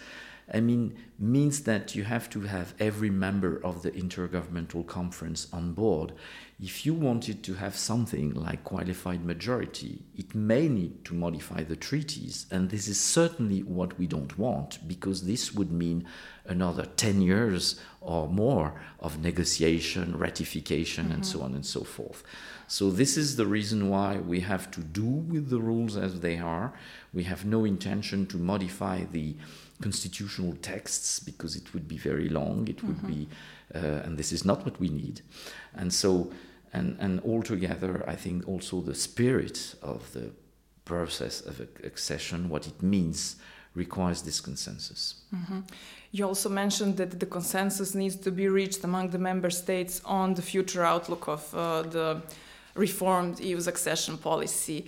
I 0.53 0.61
mean, 0.61 0.97
means 1.19 1.63
that 1.65 1.95
you 1.95 2.05
have 2.05 2.31
to 2.31 2.41
have 2.43 2.75
every 2.79 3.11
member 3.11 3.61
of 3.65 3.83
the 3.83 3.91
intergovernmental 3.91 4.87
conference 4.87 5.47
on 5.53 5.73
board. 5.73 6.13
If 6.61 6.87
you 6.87 6.95
wanted 6.95 7.43
to 7.45 7.55
have 7.55 7.77
something 7.77 8.35
like 8.35 8.65
qualified 8.65 9.25
majority, 9.25 10.03
it 10.17 10.35
may 10.35 10.69
need 10.69 11.05
to 11.05 11.15
modify 11.15 11.65
the 11.65 11.77
treaties, 11.77 12.47
and 12.51 12.71
this 12.71 12.89
is 12.89 12.99
certainly 12.99 13.63
what 13.63 13.99
we 13.99 14.07
don't 14.07 14.39
want, 14.39 14.89
because 14.89 15.25
this 15.25 15.53
would 15.55 15.71
mean 15.71 16.07
another 16.47 16.87
10 16.97 17.21
years 17.21 17.79
or 18.01 18.27
more 18.29 18.81
of 19.01 19.21
negotiation, 19.21 20.17
ratification, 20.17 21.07
and 21.13 21.23
mm-hmm. 21.23 21.39
so 21.39 21.43
on 21.43 21.55
and 21.55 21.67
so 21.67 21.85
forth. 21.85 22.23
So, 22.67 22.91
this 22.91 23.17
is 23.17 23.37
the 23.37 23.47
reason 23.47 23.89
why 23.89 24.19
we 24.19 24.41
have 24.41 24.71
to 24.73 24.81
do 24.81 25.05
with 25.05 25.49
the 25.49 25.61
rules 25.61 25.97
as 25.97 26.21
they 26.21 26.39
are. 26.39 26.75
We 27.15 27.23
have 27.25 27.45
no 27.45 27.65
intention 27.65 28.27
to 28.27 28.37
modify 28.37 29.05
the 29.05 29.37
constitutional 29.81 30.55
texts 30.63 31.21
because 31.21 31.57
it 31.57 31.73
would 31.73 31.87
be 31.87 31.99
very 31.99 32.29
long. 32.29 32.69
It 32.69 32.83
would 32.83 33.07
be, 33.07 33.29
uh, 33.75 34.05
and 34.05 34.19
this 34.19 34.33
is 34.33 34.45
not 34.45 34.65
what 34.65 34.81
we 34.81 34.89
need. 34.89 35.23
And 35.75 35.93
so, 35.93 36.31
and, 36.73 36.97
and 37.01 37.21
altogether, 37.21 38.05
I 38.07 38.17
think 38.17 38.49
also 38.49 38.81
the 38.81 38.95
spirit 38.95 39.75
of 39.83 40.13
the 40.13 40.31
process 40.85 41.41
of 41.41 41.61
accession, 41.85 42.49
what 42.49 42.67
it 42.67 42.83
means, 42.83 43.37
requires 43.75 44.23
this 44.23 44.41
consensus. 44.41 45.15
You 46.11 46.27
also 46.27 46.49
mentioned 46.49 46.97
that 46.97 47.21
the 47.21 47.27
consensus 47.27 47.95
needs 47.95 48.17
to 48.17 48.31
be 48.31 48.49
reached 48.49 48.83
among 48.85 49.11
the 49.11 49.19
member 49.19 49.51
states 49.51 50.01
on 50.05 50.35
the 50.35 50.43
future 50.43 50.85
outlook 50.85 51.29
of 51.29 51.55
uh, 51.55 51.83
the 51.83 52.23
reformed 52.75 53.41
EU's 53.41 53.69
accession 53.69 54.17
policy. 54.19 54.87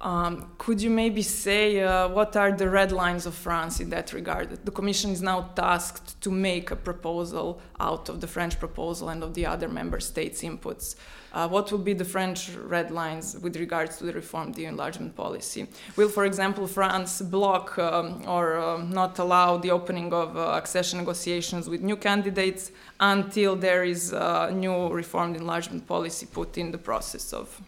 Um, 0.00 0.50
could 0.58 0.82
you 0.82 0.90
maybe 0.90 1.22
say 1.22 1.80
uh, 1.80 2.08
what 2.08 2.36
are 2.36 2.52
the 2.52 2.68
red 2.68 2.92
lines 2.92 3.24
of 3.24 3.34
France 3.34 3.80
in 3.80 3.88
that 3.90 4.12
regard? 4.12 4.64
The 4.64 4.70
Commission 4.70 5.10
is 5.10 5.22
now 5.22 5.50
tasked 5.54 6.20
to 6.20 6.30
make 6.30 6.70
a 6.70 6.76
proposal 6.76 7.60
out 7.80 8.10
of 8.10 8.20
the 8.20 8.26
French 8.26 8.58
proposal 8.58 9.08
and 9.08 9.22
of 9.22 9.32
the 9.32 9.46
other 9.46 9.68
member 9.68 10.00
states' 10.00 10.42
inputs. 10.42 10.96
Uh, 11.32 11.48
what 11.48 11.70
will 11.72 11.78
be 11.78 11.94
the 11.94 12.04
French 12.04 12.50
red 12.50 12.90
lines 12.90 13.38
with 13.40 13.56
regards 13.56 13.96
to 13.98 14.04
the 14.04 14.12
reformed 14.12 14.56
EU 14.58 14.68
enlargement 14.68 15.14
policy? 15.16 15.66
Will, 15.96 16.08
for 16.08 16.26
example, 16.26 16.66
France 16.66 17.22
block 17.22 17.78
um, 17.78 18.22
or 18.26 18.58
uh, 18.58 18.82
not 18.82 19.18
allow 19.18 19.56
the 19.56 19.70
opening 19.70 20.12
of 20.12 20.36
uh, 20.36 20.52
accession 20.52 20.98
negotiations 20.98 21.68
with 21.68 21.80
new 21.80 21.96
candidates 21.96 22.70
until 23.00 23.56
there 23.56 23.84
is 23.84 24.12
a 24.12 24.50
new 24.52 24.88
reformed 24.88 25.36
enlargement 25.36 25.86
policy 25.86 26.26
put 26.26 26.58
in 26.58 26.70
the 26.70 26.78
process 26.78 27.32
of 27.32 27.60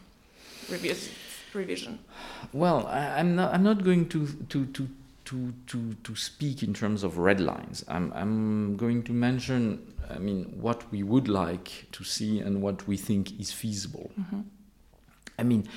revision? 0.71 1.13
Revision? 1.55 1.99
Well, 2.53 2.87
I, 2.87 3.21
am 3.21 3.37
not. 3.37 3.55
I'm 3.55 3.63
not 3.63 3.85
going 3.85 4.09
to 4.11 4.27
to 4.49 4.67
to. 4.67 4.89
To, 5.29 5.53
to, 5.67 5.93
to 6.05 6.17
speak 6.17 6.63
in 6.63 6.73
terms 6.73 7.03
of 7.03 7.19
red 7.19 7.39
lines. 7.39 7.85
I'm, 7.87 8.11
I'm 8.15 8.79
going 8.79 9.03
to 9.03 9.13
mention, 9.13 9.95
I 10.09 10.17
mean, 10.17 10.45
what 10.59 10.91
we 10.91 11.03
would 11.03 11.29
like 11.29 11.85
to 11.93 12.03
see 12.03 12.41
and 12.41 12.63
what 12.63 12.89
we 12.89 12.97
think 12.97 13.39
is 13.39 13.53
feasible. 13.53 14.11
Mm-hmm. 14.19 14.41
I 15.39 15.43
mean, 15.43 15.69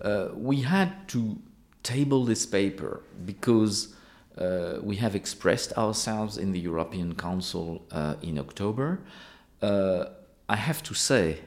uh, 0.00 0.28
we 0.34 0.62
had 0.62 1.08
to 1.08 1.36
table 1.82 2.24
this 2.24 2.46
paper 2.46 3.02
because 3.26 3.94
uh, 4.38 4.78
we 4.82 4.96
have 4.96 5.14
expressed 5.14 5.72
ourselves 5.78 6.36
in 6.36 6.52
the 6.52 6.60
European 6.60 7.14
Council 7.14 7.82
uh, 7.90 8.14
in 8.22 8.38
October. 8.38 9.00
Uh, 9.62 10.06
I 10.48 10.56
have 10.56 10.82
to 10.84 10.94
say, 10.94 11.40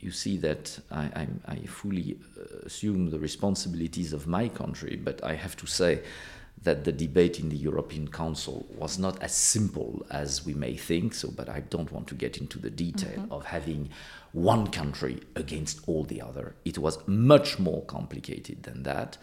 you 0.00 0.10
see 0.10 0.36
that 0.38 0.78
I, 0.90 1.04
I, 1.04 1.28
I, 1.46 1.56
fully 1.66 2.18
uh, 2.38 2.66
assume 2.66 3.10
the 3.10 3.18
responsibilities 3.18 4.12
of 4.12 4.26
my 4.26 4.48
country, 4.48 4.96
but 4.96 5.22
I 5.24 5.34
have 5.34 5.56
to 5.56 5.66
say 5.66 6.02
that 6.62 6.84
the 6.84 6.92
debate 6.92 7.38
in 7.38 7.48
the 7.48 7.56
European 7.56 8.08
Council 8.08 8.66
was 8.76 8.98
not 8.98 9.22
as 9.22 9.32
simple 9.32 10.04
as 10.10 10.44
we 10.44 10.54
may 10.54 10.76
think. 10.76 11.14
So, 11.14 11.30
but 11.30 11.48
I 11.48 11.60
don't 11.60 11.92
want 11.92 12.08
to 12.08 12.14
get 12.14 12.38
into 12.38 12.58
the 12.58 12.70
detail 12.70 13.20
mm-hmm. 13.22 13.32
of 13.32 13.44
having 13.46 13.90
one 14.32 14.66
country 14.68 15.20
against 15.36 15.80
all 15.86 16.04
the 16.04 16.20
other. 16.20 16.54
It 16.64 16.78
was 16.78 16.98
much 17.06 17.58
more 17.58 17.82
complicated 17.82 18.64
than 18.64 18.82
that. 18.82 19.18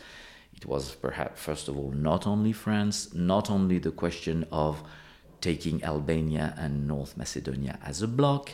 It 0.56 0.66
was 0.66 0.96
perhaps, 0.96 1.42
first 1.42 1.68
of 1.68 1.78
all, 1.78 1.92
not 1.92 2.26
only 2.26 2.54
France, 2.54 3.14
not 3.14 3.52
only 3.52 3.78
the 3.78 3.92
question 3.92 4.46
of 4.52 4.82
taking 5.42 5.84
Albania 5.84 6.54
and 6.58 6.88
North 6.88 7.18
Macedonia 7.18 7.78
as 7.84 8.02
a 8.02 8.08
block. 8.08 8.52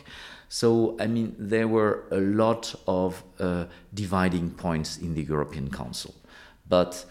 So, 0.48 0.96
I 1.00 1.06
mean, 1.06 1.34
there 1.38 1.66
were 1.66 2.04
a 2.10 2.20
lot 2.20 2.74
of 2.86 3.22
uh, 3.38 3.64
dividing 3.94 4.50
points 4.50 4.98
in 4.98 5.14
the 5.14 5.22
European 5.22 5.70
Council. 5.70 6.14
But 6.68 7.04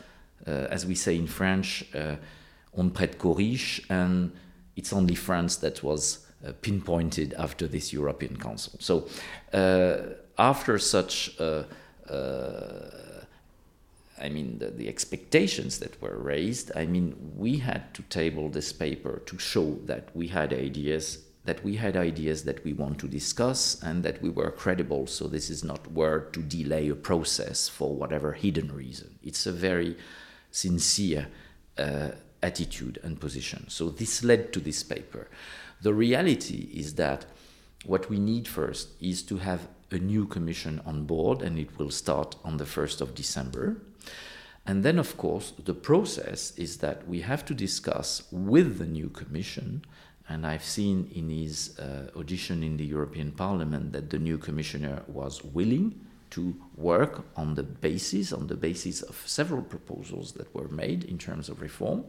uh, 0.47 0.67
as 0.69 0.85
we 0.85 0.95
say 0.95 1.15
in 1.15 1.27
French, 1.27 1.85
uh, 1.95 2.15
on 2.77 2.91
prête 2.91 3.17
riches, 3.23 3.85
and 3.89 4.31
it's 4.75 4.93
only 4.93 5.15
France 5.15 5.57
that 5.57 5.83
was 5.83 6.25
uh, 6.45 6.51
pinpointed 6.61 7.33
after 7.37 7.67
this 7.67 7.91
European 7.93 8.37
Council. 8.37 8.73
So, 8.79 9.07
uh, 9.53 10.13
after 10.37 10.79
such 10.79 11.39
uh, 11.39 11.63
I 14.21 14.29
mean, 14.29 14.59
the, 14.59 14.71
the, 14.71 14.87
expectations 14.87 15.79
that 15.79 16.01
were 16.01 16.17
raised, 16.17 16.71
I 16.75 16.85
mean, 16.85 17.15
we 17.35 17.57
had 17.57 17.93
to 17.95 18.01
table 18.03 18.49
this 18.49 18.71
paper 18.71 19.21
to 19.25 19.39
show 19.39 19.79
that 19.85 20.09
we 20.15 20.27
had 20.27 20.53
ideas, 20.53 21.19
that 21.45 21.63
we 21.63 21.75
had 21.75 21.97
ideas 21.97 22.43
that 22.43 22.63
we 22.63 22.73
want 22.73 22.99
to 22.99 23.07
discuss 23.07 23.81
and 23.81 24.03
that 24.03 24.21
we 24.21 24.29
were 24.29 24.51
credible. 24.51 25.07
So 25.07 25.27
this 25.27 25.49
is 25.49 25.63
not 25.63 25.91
word 25.91 26.33
to 26.33 26.41
delay 26.41 26.89
a 26.89 26.95
process 26.95 27.67
for 27.67 27.95
whatever 27.95 28.33
hidden 28.33 28.71
reason. 28.71 29.17
It's 29.23 29.45
a 29.45 29.51
very 29.51 29.97
sincere 30.51 31.27
uh, 31.77 32.09
attitude 32.43 32.99
and 33.03 33.19
position. 33.19 33.65
So 33.69 33.89
this 33.89 34.23
led 34.23 34.53
to 34.53 34.59
this 34.59 34.83
paper. 34.83 35.29
The 35.81 35.93
reality 35.93 36.69
is 36.73 36.95
that 36.95 37.25
what 37.85 38.09
we 38.09 38.19
need 38.19 38.47
first 38.47 38.89
is 39.01 39.24
to 39.24 39.37
have 39.37 39.67
a 39.91 39.98
new 39.98 40.25
commission 40.25 40.81
on 40.85 41.05
board, 41.05 41.41
and 41.41 41.59
it 41.59 41.77
will 41.77 41.89
start 41.89 42.35
on 42.43 42.57
the 42.57 42.63
1st 42.63 43.01
of 43.01 43.15
December. 43.15 43.77
And 44.66 44.83
then, 44.83 45.00
of 45.00 45.18
course, 45.18 45.53
the 45.64 45.74
process 45.74 46.55
is 46.57 46.77
that 46.77 47.07
we 47.07 47.22
have 47.22 47.44
to 47.46 47.53
discuss 47.53 48.24
with 48.31 48.77
the 48.77 48.85
new 48.85 49.09
Commission. 49.09 49.83
And 50.29 50.46
I've 50.46 50.64
seen 50.64 51.09
in 51.14 51.29
his 51.29 51.77
uh, 51.79 52.11
audition 52.16 52.64
in 52.64 52.77
the 52.77 52.85
European 52.85 53.31
Parliament 53.31 53.92
that 53.94 54.11
the 54.11 54.20
new 54.20 54.37
Commissioner 54.37 55.01
was 55.07 55.44
willing 55.44 56.00
to 56.31 56.55
work 56.77 57.25
on 57.35 57.55
the 57.55 57.64
basis, 57.64 58.31
on 58.31 58.48
the 58.48 58.55
basis 58.55 59.01
of 59.01 59.22
several 59.25 59.61
proposals 59.61 60.31
that 60.33 60.53
were 60.55 60.70
made 60.70 61.03
in 61.03 61.18
terms 61.18 61.50
of 61.50 61.61
reform. 61.61 62.05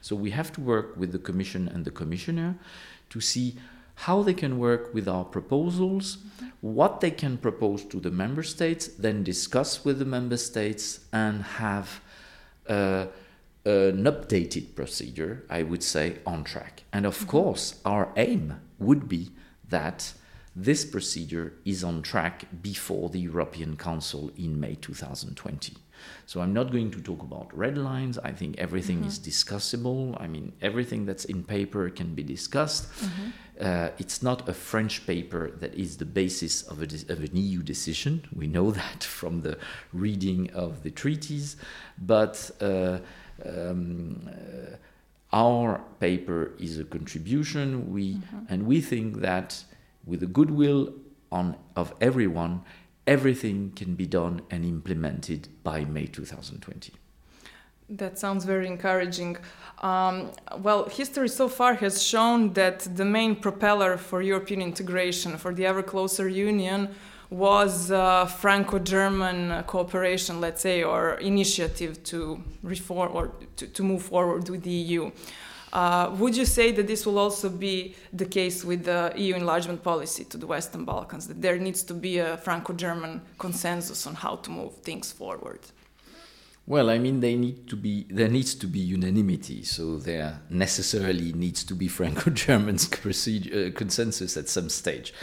So 0.00 0.16
we 0.16 0.30
have 0.30 0.52
to 0.52 0.60
work 0.60 0.96
with 0.96 1.12
the 1.12 1.18
Commission 1.18 1.68
and 1.68 1.84
the 1.84 1.90
Commissioner 1.90 2.56
to 3.10 3.20
see 3.20 3.56
how 3.96 4.22
they 4.22 4.34
can 4.34 4.58
work 4.58 4.92
with 4.94 5.08
our 5.08 5.24
proposals, 5.24 6.18
what 6.60 7.00
they 7.00 7.10
can 7.10 7.38
propose 7.38 7.82
to 7.84 7.98
the 7.98 8.10
member 8.10 8.42
states, 8.42 8.88
then 8.88 9.22
discuss 9.22 9.84
with 9.84 9.98
the 9.98 10.04
member 10.04 10.36
states 10.36 11.00
and 11.12 11.42
have 11.42 12.00
uh, 12.68 13.06
an 13.64 14.04
updated 14.04 14.74
procedure, 14.74 15.44
I 15.48 15.62
would 15.62 15.82
say, 15.82 16.18
on 16.26 16.44
track. 16.44 16.84
And 16.92 17.06
of 17.06 17.16
mm-hmm. 17.16 17.30
course, 17.30 17.80
our 17.84 18.12
aim 18.16 18.60
would 18.78 19.08
be 19.08 19.30
that 19.68 20.12
this 20.54 20.84
procedure 20.84 21.54
is 21.64 21.82
on 21.82 22.02
track 22.02 22.46
before 22.62 23.08
the 23.08 23.20
European 23.20 23.76
Council 23.76 24.30
in 24.36 24.60
May 24.60 24.74
2020. 24.76 25.74
So 26.26 26.40
I'm 26.40 26.52
not 26.52 26.70
going 26.70 26.90
to 26.92 27.00
talk 27.00 27.22
about 27.22 27.56
red 27.56 27.76
lines. 27.76 28.18
I 28.18 28.32
think 28.32 28.58
everything 28.58 28.98
mm-hmm. 28.98 29.08
is 29.08 29.18
discussable. 29.18 30.20
I 30.20 30.26
mean, 30.26 30.52
everything 30.62 31.06
that's 31.06 31.24
in 31.24 31.44
paper 31.44 31.90
can 31.90 32.14
be 32.14 32.22
discussed. 32.22 32.90
Mm-hmm. 32.92 33.30
Uh, 33.60 33.90
it's 33.98 34.22
not 34.22 34.48
a 34.48 34.52
French 34.52 35.06
paper 35.06 35.50
that 35.50 35.74
is 35.74 35.96
the 35.96 36.04
basis 36.04 36.62
of, 36.62 36.82
a 36.82 37.12
of 37.12 37.20
an 37.20 37.30
EU 37.36 37.62
decision. 37.62 38.26
We 38.34 38.46
know 38.46 38.70
that 38.82 39.02
from 39.04 39.42
the 39.42 39.58
reading 39.92 40.50
of 40.52 40.82
the 40.82 40.90
treaties. 40.90 41.56
But 41.98 42.50
uh, 42.60 42.98
um, 43.44 44.28
uh, 44.28 44.76
our 45.32 45.82
paper 46.00 46.52
is 46.58 46.78
a 46.78 46.84
contribution. 46.84 47.92
We 47.92 48.14
mm-hmm. 48.14 48.38
and 48.48 48.66
we 48.66 48.80
think 48.80 49.20
that 49.20 49.64
with 50.04 50.20
the 50.20 50.26
goodwill 50.26 50.92
on 51.32 51.56
of 51.74 51.94
everyone, 52.00 52.62
everything 53.06 53.72
can 53.74 53.94
be 53.94 54.06
done 54.06 54.42
and 54.50 54.64
implemented 54.64 55.48
by 55.62 55.84
May 55.84 56.06
2020. 56.06 56.92
That 57.88 58.18
sounds 58.18 58.44
very 58.44 58.66
encouraging. 58.66 59.36
Um, 59.82 60.30
well, 60.58 60.88
history 60.88 61.28
so 61.28 61.48
far 61.48 61.74
has 61.74 62.02
shown 62.02 62.52
that 62.54 62.80
the 62.96 63.04
main 63.04 63.36
propeller 63.36 63.96
for 63.96 64.22
European 64.22 64.60
integration, 64.60 65.36
for 65.36 65.54
the 65.54 65.66
ever 65.66 65.82
closer 65.82 66.28
union, 66.28 66.88
was 67.30 67.90
uh, 67.90 68.26
Franco 68.26 68.78
German 68.78 69.62
cooperation, 69.64 70.40
let's 70.40 70.62
say, 70.62 70.82
or 70.82 71.14
initiative 71.14 72.02
to 72.04 72.42
reform 72.62 73.10
or 73.14 73.32
to, 73.56 73.66
to 73.66 73.82
move 73.82 74.02
forward 74.02 74.48
with 74.48 74.62
the 74.62 74.70
EU. 74.70 75.10
Uh, 75.72 76.10
would 76.18 76.36
you 76.36 76.44
say 76.44 76.72
that 76.72 76.86
this 76.86 77.04
will 77.04 77.18
also 77.18 77.48
be 77.48 77.94
the 78.12 78.24
case 78.24 78.64
with 78.64 78.84
the 78.84 79.12
EU 79.16 79.34
enlargement 79.34 79.82
policy 79.82 80.24
to 80.24 80.38
the 80.38 80.46
Western 80.46 80.84
Balkans, 80.84 81.26
that 81.26 81.42
there 81.42 81.58
needs 81.58 81.82
to 81.82 81.94
be 81.94 82.18
a 82.18 82.36
Franco 82.38 82.72
German 82.72 83.20
consensus 83.38 84.06
on 84.06 84.14
how 84.14 84.36
to 84.36 84.50
move 84.50 84.74
things 84.78 85.12
forward? 85.12 85.60
Well, 86.68 86.90
I 86.90 86.98
mean, 86.98 87.20
they 87.20 87.36
need 87.36 87.68
to 87.68 87.76
be 87.76 88.06
there 88.10 88.28
needs 88.28 88.54
to 88.56 88.66
be 88.66 88.80
unanimity, 88.80 89.62
so 89.62 89.98
there 89.98 90.40
necessarily 90.50 91.32
needs 91.32 91.62
to 91.64 91.74
be 91.74 91.86
Franco-German 91.86 92.76
uh, 93.04 93.70
consensus 93.74 94.36
at 94.36 94.48
some 94.48 94.68
stage, 94.68 95.14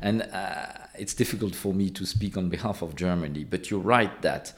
and 0.00 0.22
uh, 0.22 0.66
it's 0.98 1.14
difficult 1.14 1.54
for 1.54 1.72
me 1.72 1.88
to 1.90 2.04
speak 2.04 2.36
on 2.36 2.50
behalf 2.50 2.82
of 2.82 2.94
Germany. 2.94 3.44
But 3.44 3.70
you're 3.70 3.80
right 3.80 4.20
that, 4.20 4.52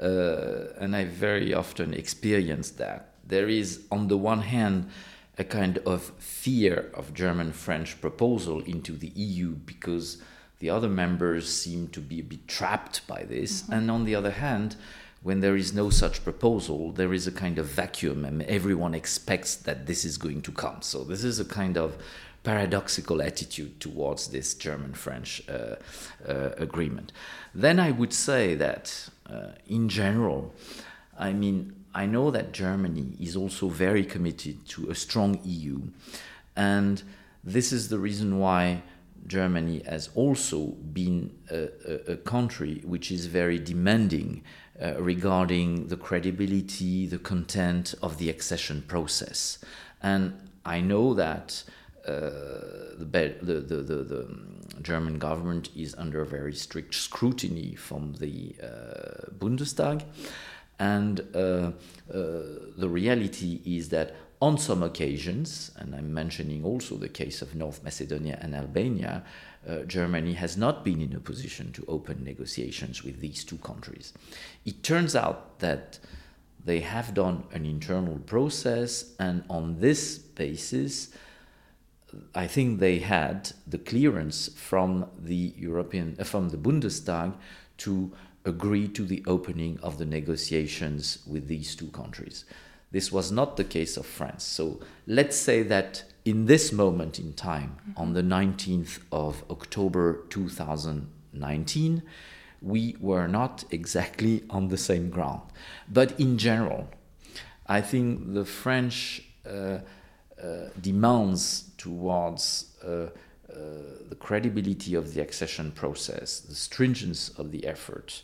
uh, 0.00 0.72
and 0.78 0.94
I 0.94 1.04
very 1.04 1.52
often 1.52 1.94
experience 1.94 2.70
that 2.72 3.14
there 3.26 3.48
is, 3.48 3.80
on 3.90 4.06
the 4.06 4.18
one 4.18 4.42
hand, 4.42 4.88
a 5.36 5.44
kind 5.44 5.78
of 5.78 6.12
fear 6.18 6.92
of 6.94 7.12
German 7.12 7.52
French 7.52 8.00
proposal 8.00 8.60
into 8.60 8.92
the 8.92 9.08
EU 9.16 9.56
because 9.56 10.22
the 10.60 10.70
other 10.70 10.88
members 10.88 11.52
seem 11.52 11.88
to 11.88 12.00
be 12.00 12.20
a 12.20 12.22
bit 12.22 12.46
trapped 12.46 13.04
by 13.08 13.24
this. 13.24 13.62
Mm-hmm. 13.62 13.72
And 13.72 13.90
on 13.90 14.04
the 14.04 14.14
other 14.14 14.30
hand, 14.30 14.76
when 15.22 15.40
there 15.40 15.56
is 15.56 15.72
no 15.72 15.88
such 15.88 16.24
proposal, 16.24 16.92
there 16.92 17.12
is 17.12 17.26
a 17.26 17.32
kind 17.32 17.58
of 17.58 17.66
vacuum, 17.66 18.24
and 18.24 18.42
everyone 18.42 18.94
expects 18.94 19.54
that 19.54 19.86
this 19.86 20.04
is 20.04 20.18
going 20.18 20.42
to 20.42 20.52
come. 20.52 20.82
So, 20.82 21.04
this 21.04 21.22
is 21.22 21.38
a 21.38 21.44
kind 21.44 21.78
of 21.78 21.96
paradoxical 22.42 23.22
attitude 23.22 23.78
towards 23.78 24.28
this 24.28 24.54
German 24.54 24.94
French 24.94 25.42
uh, 25.48 25.76
uh, 26.26 26.50
agreement. 26.58 27.12
Then 27.54 27.78
I 27.78 27.92
would 27.92 28.12
say 28.12 28.56
that, 28.56 29.08
uh, 29.30 29.52
in 29.68 29.88
general, 29.88 30.52
I 31.16 31.32
mean, 31.32 31.72
I 31.94 32.06
know 32.06 32.30
that 32.32 32.52
Germany 32.52 33.16
is 33.20 33.36
also 33.36 33.68
very 33.68 34.04
committed 34.04 34.66
to 34.70 34.90
a 34.90 34.94
strong 34.94 35.38
EU, 35.44 35.82
and 36.56 37.02
this 37.44 37.72
is 37.72 37.88
the 37.88 37.98
reason 37.98 38.40
why 38.40 38.82
Germany 39.26 39.82
has 39.86 40.10
also 40.16 40.66
been 40.92 41.32
a, 41.50 41.68
a, 41.86 42.12
a 42.12 42.16
country 42.16 42.82
which 42.84 43.12
is 43.12 43.26
very 43.26 43.58
demanding 43.58 44.42
uh, 44.80 45.00
regarding 45.00 45.88
the 45.88 45.96
credibility, 45.96 47.06
the 47.06 47.18
content 47.18 47.94
of 48.02 48.18
the 48.18 48.30
accession 48.30 48.82
process. 48.86 49.58
And 50.02 50.34
I 50.64 50.80
know 50.80 51.14
that 51.14 51.62
uh, 52.06 52.12
the, 52.98 53.36
the, 53.42 53.60
the, 53.60 53.76
the, 53.82 54.38
German 54.80 55.18
government 55.18 55.68
is 55.76 55.94
under 55.96 56.24
very 56.24 56.54
strict 56.54 56.94
scrutiny 56.94 57.74
from 57.76 58.14
the 58.14 58.56
uh, 58.60 59.30
Bundestag. 59.38 60.02
And 60.78 61.20
uh, 61.34 61.38
uh, 61.38 61.72
the 62.76 62.88
reality 62.88 63.60
is 63.64 63.90
that 63.90 64.16
on 64.42 64.58
some 64.58 64.82
occasions, 64.82 65.70
and 65.76 65.94
I'm 65.94 66.12
mentioning 66.12 66.64
also 66.64 66.96
the 66.96 67.08
case 67.08 67.42
of 67.42 67.54
North 67.54 67.84
Macedonia 67.84 68.40
and 68.42 68.56
Albania, 68.56 69.22
uh, 69.68 69.84
Germany 69.84 70.32
has 70.32 70.56
not 70.56 70.84
been 70.84 71.00
in 71.00 71.14
a 71.14 71.20
position 71.20 71.70
to 71.74 71.84
open 71.86 72.24
negotiations 72.24 73.04
with 73.04 73.20
these 73.20 73.44
two 73.44 73.58
countries. 73.58 74.12
It 74.64 74.82
turns 74.82 75.14
out 75.14 75.60
that 75.60 76.00
they 76.64 76.80
have 76.80 77.14
done 77.14 77.44
an 77.52 77.64
internal 77.64 78.18
process, 78.18 79.14
and 79.20 79.44
on 79.48 79.78
this 79.78 80.18
basis, 80.18 81.10
I 82.34 82.48
think 82.48 82.80
they 82.80 82.98
had 82.98 83.52
the 83.64 83.78
clearance 83.78 84.48
from 84.48 85.06
the 85.16 85.54
European, 85.56 86.16
uh, 86.18 86.24
from 86.24 86.48
the 86.48 86.58
Bundestag 86.58 87.34
to 87.78 88.10
agree 88.44 88.88
to 88.88 89.04
the 89.04 89.22
opening 89.24 89.78
of 89.84 89.98
the 89.98 90.04
negotiations 90.04 91.18
with 91.28 91.46
these 91.46 91.76
two 91.76 91.90
countries. 91.92 92.44
This 92.92 93.10
was 93.10 93.32
not 93.32 93.56
the 93.56 93.64
case 93.64 93.96
of 93.96 94.06
France. 94.06 94.44
So 94.44 94.80
let's 95.06 95.36
say 95.36 95.62
that 95.64 96.04
in 96.24 96.46
this 96.46 96.72
moment 96.72 97.18
in 97.18 97.32
time, 97.32 97.76
mm-hmm. 97.80 98.00
on 98.00 98.12
the 98.12 98.22
19th 98.22 99.00
of 99.10 99.42
October 99.50 100.24
2019, 100.28 102.02
we 102.60 102.96
were 103.00 103.26
not 103.26 103.64
exactly 103.70 104.44
on 104.50 104.68
the 104.68 104.76
same 104.76 105.10
ground. 105.10 105.42
But 105.88 106.18
in 106.20 106.38
general, 106.38 106.88
I 107.66 107.80
think 107.80 108.34
the 108.34 108.44
French 108.44 109.22
uh, 109.46 109.50
uh, 109.50 110.68
demands 110.80 111.70
towards 111.78 112.76
uh, 112.84 112.88
uh, 112.88 113.08
the 114.08 114.16
credibility 114.18 114.94
of 114.94 115.14
the 115.14 115.20
accession 115.20 115.72
process, 115.72 116.40
the 116.40 116.54
stringence 116.54 117.30
of 117.30 117.50
the 117.50 117.66
effort, 117.66 118.22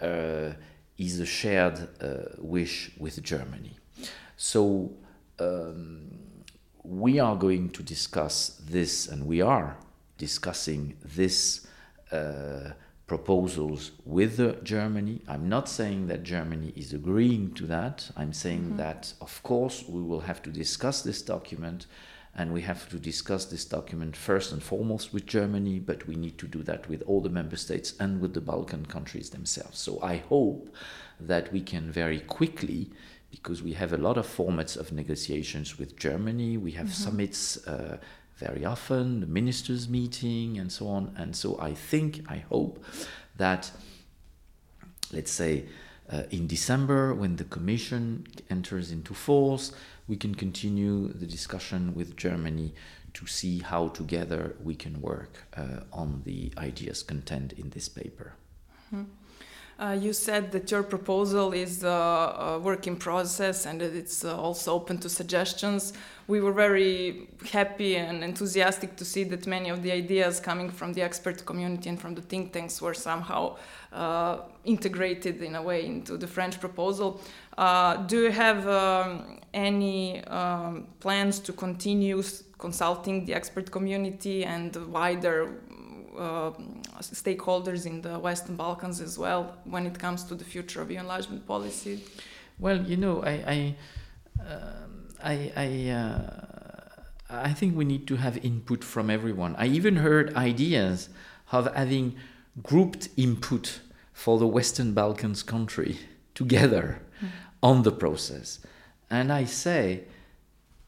uh, 0.00 0.52
is 0.98 1.20
a 1.20 1.26
shared 1.26 1.88
uh, 2.00 2.34
wish 2.38 2.90
with 2.98 3.22
Germany. 3.22 3.76
So 4.36 4.92
um, 5.38 6.10
we 6.82 7.18
are 7.18 7.36
going 7.36 7.70
to 7.70 7.82
discuss 7.82 8.60
this, 8.68 9.08
and 9.08 9.26
we 9.26 9.40
are 9.40 9.76
discussing 10.18 10.96
this 11.04 11.66
uh, 12.10 12.72
proposals 13.06 13.92
with 14.04 14.64
Germany. 14.64 15.20
I'm 15.28 15.48
not 15.48 15.68
saying 15.68 16.06
that 16.06 16.22
Germany 16.22 16.72
is 16.76 16.92
agreeing 16.92 17.52
to 17.54 17.66
that. 17.66 18.10
I'm 18.16 18.32
saying 18.32 18.62
mm-hmm. 18.62 18.76
that, 18.78 19.12
of 19.20 19.42
course, 19.42 19.84
we 19.88 20.00
will 20.00 20.20
have 20.20 20.42
to 20.42 20.50
discuss 20.50 21.02
this 21.02 21.22
document 21.22 21.86
and 22.34 22.52
we 22.52 22.62
have 22.62 22.88
to 22.88 22.98
discuss 22.98 23.44
this 23.44 23.64
document 23.66 24.16
first 24.16 24.52
and 24.52 24.62
foremost 24.62 25.12
with 25.12 25.26
Germany, 25.26 25.78
but 25.78 26.06
we 26.06 26.14
need 26.14 26.38
to 26.38 26.46
do 26.46 26.62
that 26.62 26.88
with 26.88 27.02
all 27.02 27.20
the 27.20 27.28
member 27.28 27.56
states 27.56 27.92
and 28.00 28.20
with 28.20 28.32
the 28.32 28.40
Balkan 28.40 28.86
countries 28.86 29.28
themselves. 29.30 29.78
So 29.78 30.00
I 30.02 30.16
hope 30.16 30.74
that 31.20 31.52
we 31.52 31.60
can 31.60 31.92
very 31.92 32.20
quickly, 32.20 32.90
because 33.32 33.64
we 33.64 33.72
have 33.72 33.92
a 33.92 33.96
lot 33.96 34.16
of 34.16 34.26
formats 34.26 34.76
of 34.76 34.92
negotiations 34.92 35.78
with 35.78 35.96
Germany, 35.96 36.56
we 36.56 36.72
have 36.72 36.86
mm-hmm. 36.86 37.04
summits. 37.04 37.66
Uh, 37.66 37.98
very 38.36 38.64
often, 38.64 39.20
the 39.20 39.26
ministers' 39.26 39.88
meeting, 39.88 40.58
and 40.58 40.70
so 40.72 40.88
on. 40.88 41.14
And 41.16 41.34
so 41.36 41.58
I 41.60 41.74
think, 41.74 42.24
I 42.28 42.38
hope 42.38 42.84
that, 43.36 43.70
let's 45.12 45.30
say, 45.30 45.66
uh, 46.10 46.24
in 46.30 46.46
December, 46.46 47.14
when 47.14 47.36
the 47.36 47.44
Commission 47.44 48.26
enters 48.50 48.90
into 48.90 49.14
force, 49.14 49.72
we 50.08 50.16
can 50.16 50.34
continue 50.34 51.08
the 51.08 51.26
discussion 51.26 51.94
with 51.94 52.16
Germany 52.16 52.74
to 53.14 53.26
see 53.26 53.60
how 53.60 53.88
together 53.88 54.56
we 54.62 54.74
can 54.74 55.00
work 55.00 55.32
uh, 55.56 55.80
on 55.92 56.22
the 56.24 56.52
ideas 56.58 57.02
contained 57.02 57.52
in 57.52 57.70
this 57.70 57.88
paper. 57.88 58.34
Mm-hmm. 58.92 59.04
Uh, 59.78 59.96
you 59.98 60.12
said 60.12 60.52
that 60.52 60.70
your 60.70 60.82
proposal 60.82 61.52
is 61.52 61.82
uh, 61.82 61.88
a 61.88 62.58
work 62.58 62.86
in 62.86 62.96
process 62.96 63.66
and 63.66 63.80
that 63.80 63.94
it's 63.94 64.24
uh, 64.24 64.36
also 64.36 64.72
open 64.72 64.98
to 64.98 65.08
suggestions. 65.08 65.92
We 66.28 66.40
were 66.40 66.52
very 66.52 67.28
happy 67.50 67.96
and 67.96 68.22
enthusiastic 68.22 68.96
to 68.96 69.04
see 69.04 69.24
that 69.24 69.46
many 69.46 69.70
of 69.70 69.82
the 69.82 69.90
ideas 69.90 70.38
coming 70.40 70.70
from 70.70 70.92
the 70.92 71.02
expert 71.02 71.44
community 71.44 71.88
and 71.88 72.00
from 72.00 72.14
the 72.14 72.22
think 72.22 72.52
tanks 72.52 72.80
were 72.80 72.94
somehow 72.94 73.56
uh, 73.92 74.38
integrated 74.64 75.42
in 75.42 75.56
a 75.56 75.62
way 75.62 75.84
into 75.84 76.16
the 76.16 76.26
French 76.26 76.60
proposal. 76.60 77.20
Uh, 77.58 77.96
do 78.06 78.24
you 78.24 78.30
have 78.30 78.66
um, 78.68 79.40
any 79.52 80.22
um, 80.24 80.86
plans 81.00 81.40
to 81.40 81.52
continue 81.52 82.22
consulting 82.58 83.24
the 83.24 83.34
expert 83.34 83.70
community 83.70 84.44
and 84.44 84.76
wider 84.92 85.50
stakeholders 87.00 87.86
in 87.86 88.02
the 88.02 88.18
Western 88.18 88.56
Balkans 88.56 89.00
as 89.00 89.18
well 89.18 89.56
when 89.64 89.86
it 89.86 89.98
comes 89.98 90.24
to 90.24 90.34
the 90.34 90.44
future 90.44 90.82
of 90.82 90.90
EU 90.90 91.00
enlargement 91.00 91.46
policy? 91.46 92.04
Well, 92.58 92.82
you 92.82 92.96
know, 92.96 93.22
I 93.22 93.34
I 93.56 93.76
um, 94.40 95.08
I 95.22 95.52
I, 95.56 95.90
uh, 95.90 96.42
I 97.30 97.52
think 97.52 97.76
we 97.76 97.84
need 97.84 98.06
to 98.08 98.16
have 98.16 98.36
input 98.44 98.84
from 98.84 99.10
everyone. 99.10 99.54
I 99.56 99.66
even 99.66 99.96
heard 99.96 100.34
ideas 100.34 101.08
of 101.50 101.74
having 101.74 102.16
grouped 102.62 103.08
input 103.16 103.80
for 104.12 104.38
the 104.38 104.46
Western 104.46 104.92
Balkans 104.92 105.42
country 105.42 105.98
together 106.34 107.00
mm. 107.20 107.28
on 107.62 107.82
the 107.82 107.92
process. 107.92 108.60
And 109.10 109.32
I 109.32 109.44
say, 109.44 110.04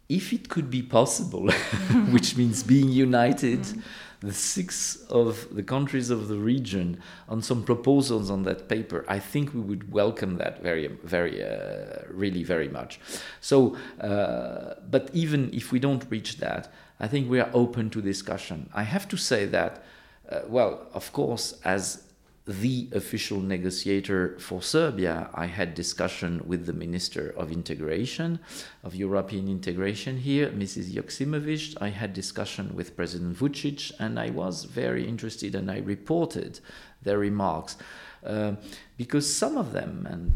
if 0.08 0.32
it 0.32 0.48
could 0.48 0.70
be 0.70 0.82
possible, 0.82 1.50
which 2.10 2.36
means 2.36 2.62
being 2.62 2.88
united, 2.90 3.60
mm. 3.60 3.82
The 4.24 4.32
six 4.32 4.96
of 5.10 5.54
the 5.54 5.62
countries 5.62 6.10
of 6.10 6.28
the 6.28 6.38
region 6.38 7.00
on 7.28 7.42
some 7.42 7.62
proposals 7.62 8.30
on 8.30 8.42
that 8.44 8.68
paper, 8.68 9.04
I 9.08 9.18
think 9.18 9.52
we 9.52 9.60
would 9.60 9.92
welcome 9.92 10.36
that 10.38 10.62
very, 10.62 10.86
very, 11.04 11.44
uh, 11.44 12.02
really 12.10 12.42
very 12.42 12.68
much. 12.68 13.00
So, 13.40 13.76
uh, 14.00 14.74
but 14.90 15.10
even 15.12 15.50
if 15.52 15.72
we 15.72 15.78
don't 15.78 16.04
reach 16.10 16.38
that, 16.38 16.72
I 17.00 17.08
think 17.08 17.30
we 17.30 17.40
are 17.40 17.50
open 17.52 17.90
to 17.90 18.00
discussion. 18.00 18.70
I 18.72 18.84
have 18.84 19.08
to 19.08 19.16
say 19.16 19.46
that, 19.46 19.84
uh, 20.30 20.40
well, 20.48 20.86
of 20.94 21.12
course, 21.12 21.58
as 21.64 22.03
the 22.46 22.88
official 22.92 23.40
negotiator 23.40 24.38
for 24.38 24.60
Serbia, 24.60 25.30
I 25.32 25.46
had 25.46 25.74
discussion 25.74 26.42
with 26.44 26.66
the 26.66 26.74
Minister 26.74 27.30
of 27.38 27.50
Integration, 27.50 28.38
of 28.82 28.94
European 28.94 29.48
Integration 29.48 30.18
here, 30.18 30.50
Mrs. 30.50 30.92
Joksimovic. 30.92 31.80
I 31.80 31.88
had 31.88 32.12
discussion 32.12 32.76
with 32.76 32.96
President 32.96 33.38
Vucic, 33.38 33.92
and 33.98 34.20
I 34.20 34.28
was 34.28 34.64
very 34.64 35.08
interested, 35.08 35.54
and 35.54 35.70
I 35.70 35.78
reported 35.78 36.60
their 37.02 37.18
remarks 37.18 37.78
uh, 38.26 38.52
because 38.98 39.34
some 39.34 39.56
of 39.56 39.72
them, 39.72 40.06
and 40.10 40.32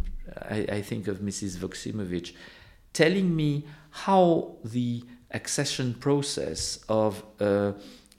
I, 0.51 0.77
I 0.77 0.83
think 0.83 1.09
of 1.09 1.19
Mrs. 1.19 1.59
Joksimovic, 1.59 2.33
telling 2.95 3.37
me 3.37 3.67
how 3.91 4.57
the 4.65 5.05
accession 5.33 5.93
process 5.93 6.79
of 6.89 7.23
uh, 7.39 7.73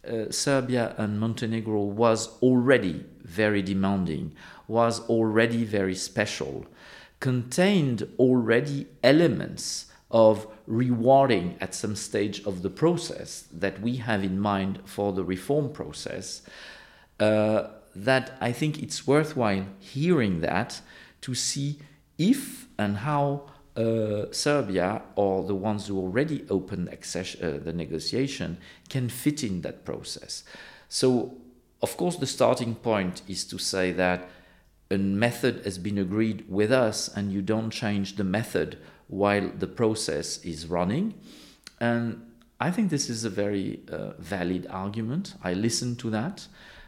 uh, 0.07 0.31
Serbia 0.31 0.95
and 0.97 1.19
Montenegro 1.19 1.81
was 1.81 2.39
already 2.41 3.05
very 3.23 3.61
demanding, 3.61 4.33
was 4.67 5.01
already 5.09 5.63
very 5.63 5.95
special, 5.95 6.65
contained 7.19 8.07
already 8.17 8.87
elements 9.03 9.85
of 10.11 10.47
rewarding 10.65 11.55
at 11.59 11.75
some 11.75 11.95
stage 11.95 12.43
of 12.45 12.61
the 12.61 12.69
process 12.69 13.45
that 13.51 13.81
we 13.81 13.97
have 13.97 14.23
in 14.23 14.39
mind 14.39 14.79
for 14.85 15.13
the 15.13 15.23
reform 15.23 15.71
process. 15.71 16.41
Uh, 17.19 17.67
that 17.95 18.37
I 18.39 18.51
think 18.51 18.81
it's 18.81 19.05
worthwhile 19.05 19.65
hearing 19.79 20.41
that 20.41 20.81
to 21.21 21.35
see 21.35 21.79
if 22.17 22.67
and 22.77 22.97
how 22.97 23.49
uh, 23.79 24.31
Serbia 24.31 25.01
or 25.15 25.43
the 25.43 25.55
ones 25.55 25.87
who 25.87 25.97
already 25.97 26.45
opened 26.49 26.89
access, 26.91 27.35
uh, 27.35 27.59
the 27.63 27.73
negotiation 27.73 28.57
can 28.89 29.09
fit 29.09 29.43
in 29.43 29.61
that 29.61 29.85
process. 29.85 30.43
So 30.89 31.37
of 31.81 31.95
course, 31.95 32.17
the 32.17 32.27
starting 32.27 32.75
point 32.75 33.21
is 33.27 33.45
to 33.45 33.57
say 33.57 33.91
that 33.93 34.29
a 34.91 34.97
method 34.97 35.61
has 35.65 35.77
been 35.77 35.97
agreed 35.97 36.45
with 36.49 36.71
us 36.71 37.07
and 37.07 37.31
you 37.31 37.41
don't 37.41 37.69
change 37.69 38.15
the 38.15 38.23
method 38.23 38.77
while 39.07 39.49
the 39.57 39.67
process 39.67 40.43
is 40.43 40.67
running. 40.67 41.13
And 41.79 42.25
I 42.59 42.71
think 42.71 42.89
this 42.89 43.09
is 43.09 43.23
a 43.23 43.29
very 43.29 43.81
uh, 43.89 44.11
valid 44.19 44.67
argument. 44.69 45.35
I 45.43 45.53
listen 45.53 45.95
to 45.97 46.09
that. 46.09 46.47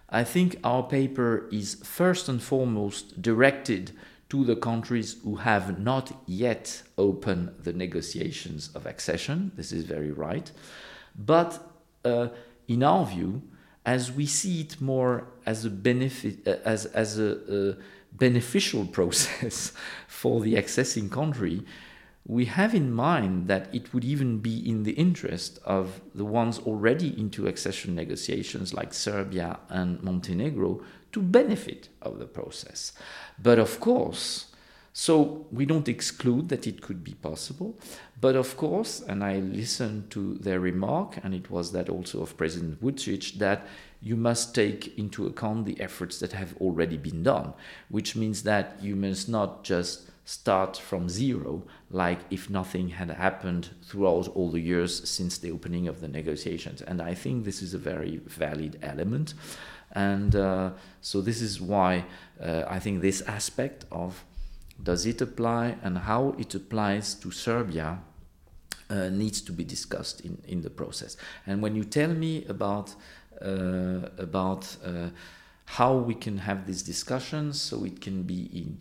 I 0.10 0.26
think 0.26 0.58
our 0.64 0.84
paper 0.84 1.48
is 1.52 1.76
first 1.84 2.28
and 2.28 2.44
foremost 2.44 3.22
directed 3.22 3.92
to 4.32 4.46
the 4.46 4.56
countries 4.56 5.18
who 5.26 5.36
have 5.36 5.78
not 5.78 6.14
yet 6.26 6.84
opened 6.98 7.54
the 7.64 7.74
negotiations 7.74 8.70
of 8.74 8.86
accession. 8.86 9.52
This 9.58 9.74
is 9.74 9.84
very 9.84 10.14
right. 10.14 10.50
But 11.14 11.60
uh, 12.06 12.30
in 12.66 12.82
our 12.82 13.06
view, 13.06 13.42
as 13.86 14.10
we 14.10 14.26
see 14.26 14.62
it 14.62 14.80
more 14.80 15.28
as 15.46 15.66
a 15.66 15.70
benefit, 15.70 16.48
uh, 16.48 16.56
as, 16.64 16.86
as 16.86 17.20
a, 17.20 17.76
beneficial 18.14 18.86
process 18.98 19.74
for 20.08 20.40
the 20.40 20.54
accessing 20.54 21.12
country, 21.12 21.66
we 22.26 22.46
have 22.46 22.74
in 22.74 22.90
mind 22.90 23.50
that 23.50 23.74
it 23.76 23.94
would 23.94 24.06
even 24.06 24.38
be 24.38 24.58
in 24.70 24.84
the 24.84 24.94
interest 24.94 25.60
of 25.66 26.00
the 26.16 26.24
ones 26.24 26.58
already 26.60 27.20
into 27.20 27.48
accession 27.48 27.96
negotiations, 27.96 28.74
like 28.74 28.94
Serbia 28.94 29.60
and 29.68 30.02
Montenegro, 30.02 30.82
to 31.12 31.22
benefit 31.22 31.90
of 32.02 32.20
the 32.20 32.26
process. 32.26 32.94
But 33.42 33.60
of 33.60 33.80
course, 33.80 34.48
so 34.94 35.46
we 35.52 35.66
don't 35.66 35.88
exclude 35.88 36.50
that 36.50 36.68
it 36.68 36.82
could 36.82 37.04
be 37.04 37.14
possible. 37.14 37.78
But 38.20 38.36
of 38.36 38.58
course, 38.58 39.02
and 39.02 39.24
I 39.24 39.40
listened 39.40 40.12
to 40.12 40.36
their 40.36 40.60
remark, 40.60 41.18
and 41.24 41.34
it 41.34 41.50
was 41.50 41.72
that 41.72 41.90
also 41.90 42.22
of 42.22 42.38
President 42.38 42.82
Vucic, 42.82 43.38
that 43.40 43.66
you 44.02 44.16
must 44.18 44.54
take 44.54 44.98
into 44.98 45.28
account 45.28 45.66
the 45.66 45.80
efforts 45.80 46.20
that 46.20 46.34
have 46.34 46.56
already 46.58 46.98
been 46.98 47.24
done, 47.24 47.54
which 47.90 48.16
means 48.16 48.44
that 48.44 48.78
you 48.82 48.96
must 48.96 49.30
not 49.30 49.64
just 49.64 50.10
start 50.26 50.78
from 50.78 51.10
zero, 51.10 51.64
like 51.90 52.20
if 52.30 52.50
nothing 52.50 52.90
had 52.90 53.10
happened 53.10 53.70
throughout 53.84 54.28
all 54.30 54.50
the 54.52 54.60
years 54.60 55.10
since 55.10 55.38
the 55.38 55.52
opening 55.52 55.88
of 55.88 56.00
the 56.00 56.08
negotiations. 56.08 56.82
And 56.82 57.02
I 57.02 57.14
think 57.14 57.44
this 57.44 57.62
is 57.62 57.74
a 57.74 57.78
very 57.78 58.18
valid 58.26 58.78
element. 58.82 59.34
And 59.94 60.36
uh, 60.36 60.72
so, 61.02 61.22
this 61.22 61.42
is 61.42 61.60
why 61.60 62.06
uh, 62.42 62.64
I 62.68 62.80
think 62.80 63.02
this 63.02 63.22
aspect 63.22 63.86
of 63.92 64.24
does 64.82 65.06
it 65.06 65.22
apply 65.22 65.78
and 65.84 65.98
how 65.98 66.36
it 66.40 66.56
applies 66.56 67.14
to 67.16 67.32
Serbia 67.32 68.00
uh, 68.90 69.10
needs 69.10 69.42
to 69.42 69.52
be 69.52 69.64
discussed 69.64 70.22
in, 70.22 70.42
in 70.48 70.62
the 70.62 70.70
process. 70.70 71.18
And 71.46 71.62
when 71.62 71.76
you 71.76 71.84
tell 71.84 72.10
me 72.10 72.46
about 72.46 72.96
uh, 73.42 74.10
about 74.18 74.76
uh, 74.86 75.10
how 75.66 75.96
we 75.96 76.14
can 76.14 76.38
have 76.38 76.68
these 76.68 76.84
discussions, 76.84 77.60
so 77.60 77.84
it 77.86 78.02
can 78.02 78.24
be 78.24 78.44
in 78.54 78.80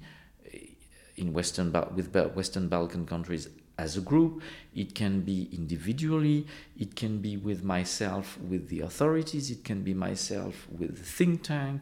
in 1.17 1.33
Western 1.33 1.73
with 1.95 2.15
Western 2.35 2.69
Balkan 2.69 3.07
countries 3.07 3.49
as 3.81 3.97
a 3.97 4.01
group, 4.01 4.43
it 4.75 4.95
can 4.95 5.15
be 5.23 5.49
individually, 5.53 6.47
it 6.79 6.95
can 6.95 7.15
be 7.19 7.37
with 7.37 7.63
myself 7.65 8.39
with 8.51 8.69
the 8.69 8.81
authorities, 8.81 9.51
it 9.51 9.63
can 9.65 9.83
be 9.83 9.95
myself 9.95 10.55
with 10.79 10.93
the 10.99 11.09
think 11.19 11.43
tank, 11.43 11.79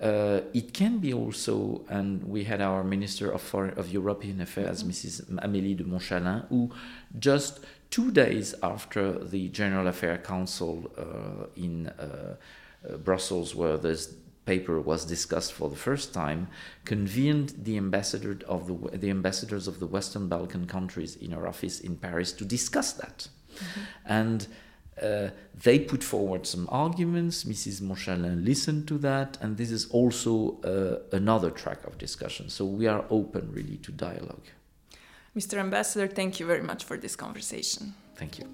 uh, 0.00 0.40
it 0.52 0.74
can 0.74 0.98
be 0.98 1.12
also, 1.14 1.82
and 1.88 2.22
we 2.24 2.44
had 2.44 2.60
our 2.60 2.84
Minister 2.84 3.30
of, 3.30 3.40
Foreign, 3.40 3.78
of 3.78 3.90
European 3.90 4.40
Affairs, 4.40 4.82
mm-hmm. 4.82 4.90
Mrs. 4.90 5.14
Amélie 5.46 5.76
de 5.76 5.84
Montchalin, 5.84 6.46
who 6.48 6.70
just 7.18 7.60
two 7.90 8.10
days 8.10 8.54
after 8.62 9.04
the 9.24 9.48
General 9.48 9.86
Affairs 9.86 10.20
Council 10.26 10.90
uh, 10.98 11.46
in 11.56 11.86
uh, 11.86 12.36
uh, 12.88 12.96
Brussels, 12.98 13.54
where 13.54 13.78
this 13.78 14.14
paper 14.46 14.80
was 14.80 15.04
discussed 15.04 15.52
for 15.52 15.68
the 15.68 15.76
first 15.76 16.14
time, 16.14 16.48
convened 16.84 17.52
the 17.64 17.76
ambassador 17.76 18.38
of 18.48 18.66
the, 18.66 18.98
the 18.98 19.10
ambassadors 19.10 19.68
of 19.68 19.80
the 19.80 19.86
Western 19.86 20.28
Balkan 20.28 20.66
countries 20.66 21.16
in 21.16 21.34
our 21.34 21.46
office 21.46 21.80
in 21.80 21.96
Paris 21.96 22.32
to 22.32 22.44
discuss 22.44 22.92
that, 22.94 23.28
mm-hmm. 23.54 23.80
and. 24.06 24.46
Uh, 25.02 25.28
they 25.62 25.78
put 25.78 26.02
forward 26.02 26.46
some 26.46 26.66
arguments. 26.72 27.44
Mrs. 27.44 27.82
Montchalin 27.82 28.46
listened 28.46 28.88
to 28.88 28.96
that, 28.96 29.36
and 29.42 29.58
this 29.58 29.70
is 29.70 29.90
also 29.90 30.58
uh, 30.62 31.14
another 31.14 31.50
track 31.50 31.84
of 31.84 31.98
discussion. 31.98 32.48
So 32.48 32.64
we 32.64 32.86
are 32.86 33.04
open 33.10 33.52
really 33.52 33.76
to 33.82 33.92
dialogue. 33.92 34.46
Mr. 35.36 35.58
Ambassador, 35.58 36.06
thank 36.06 36.40
you 36.40 36.46
very 36.46 36.62
much 36.62 36.84
for 36.84 36.96
this 36.96 37.14
conversation. 37.14 37.92
Thank 38.14 38.38
you. 38.38 38.46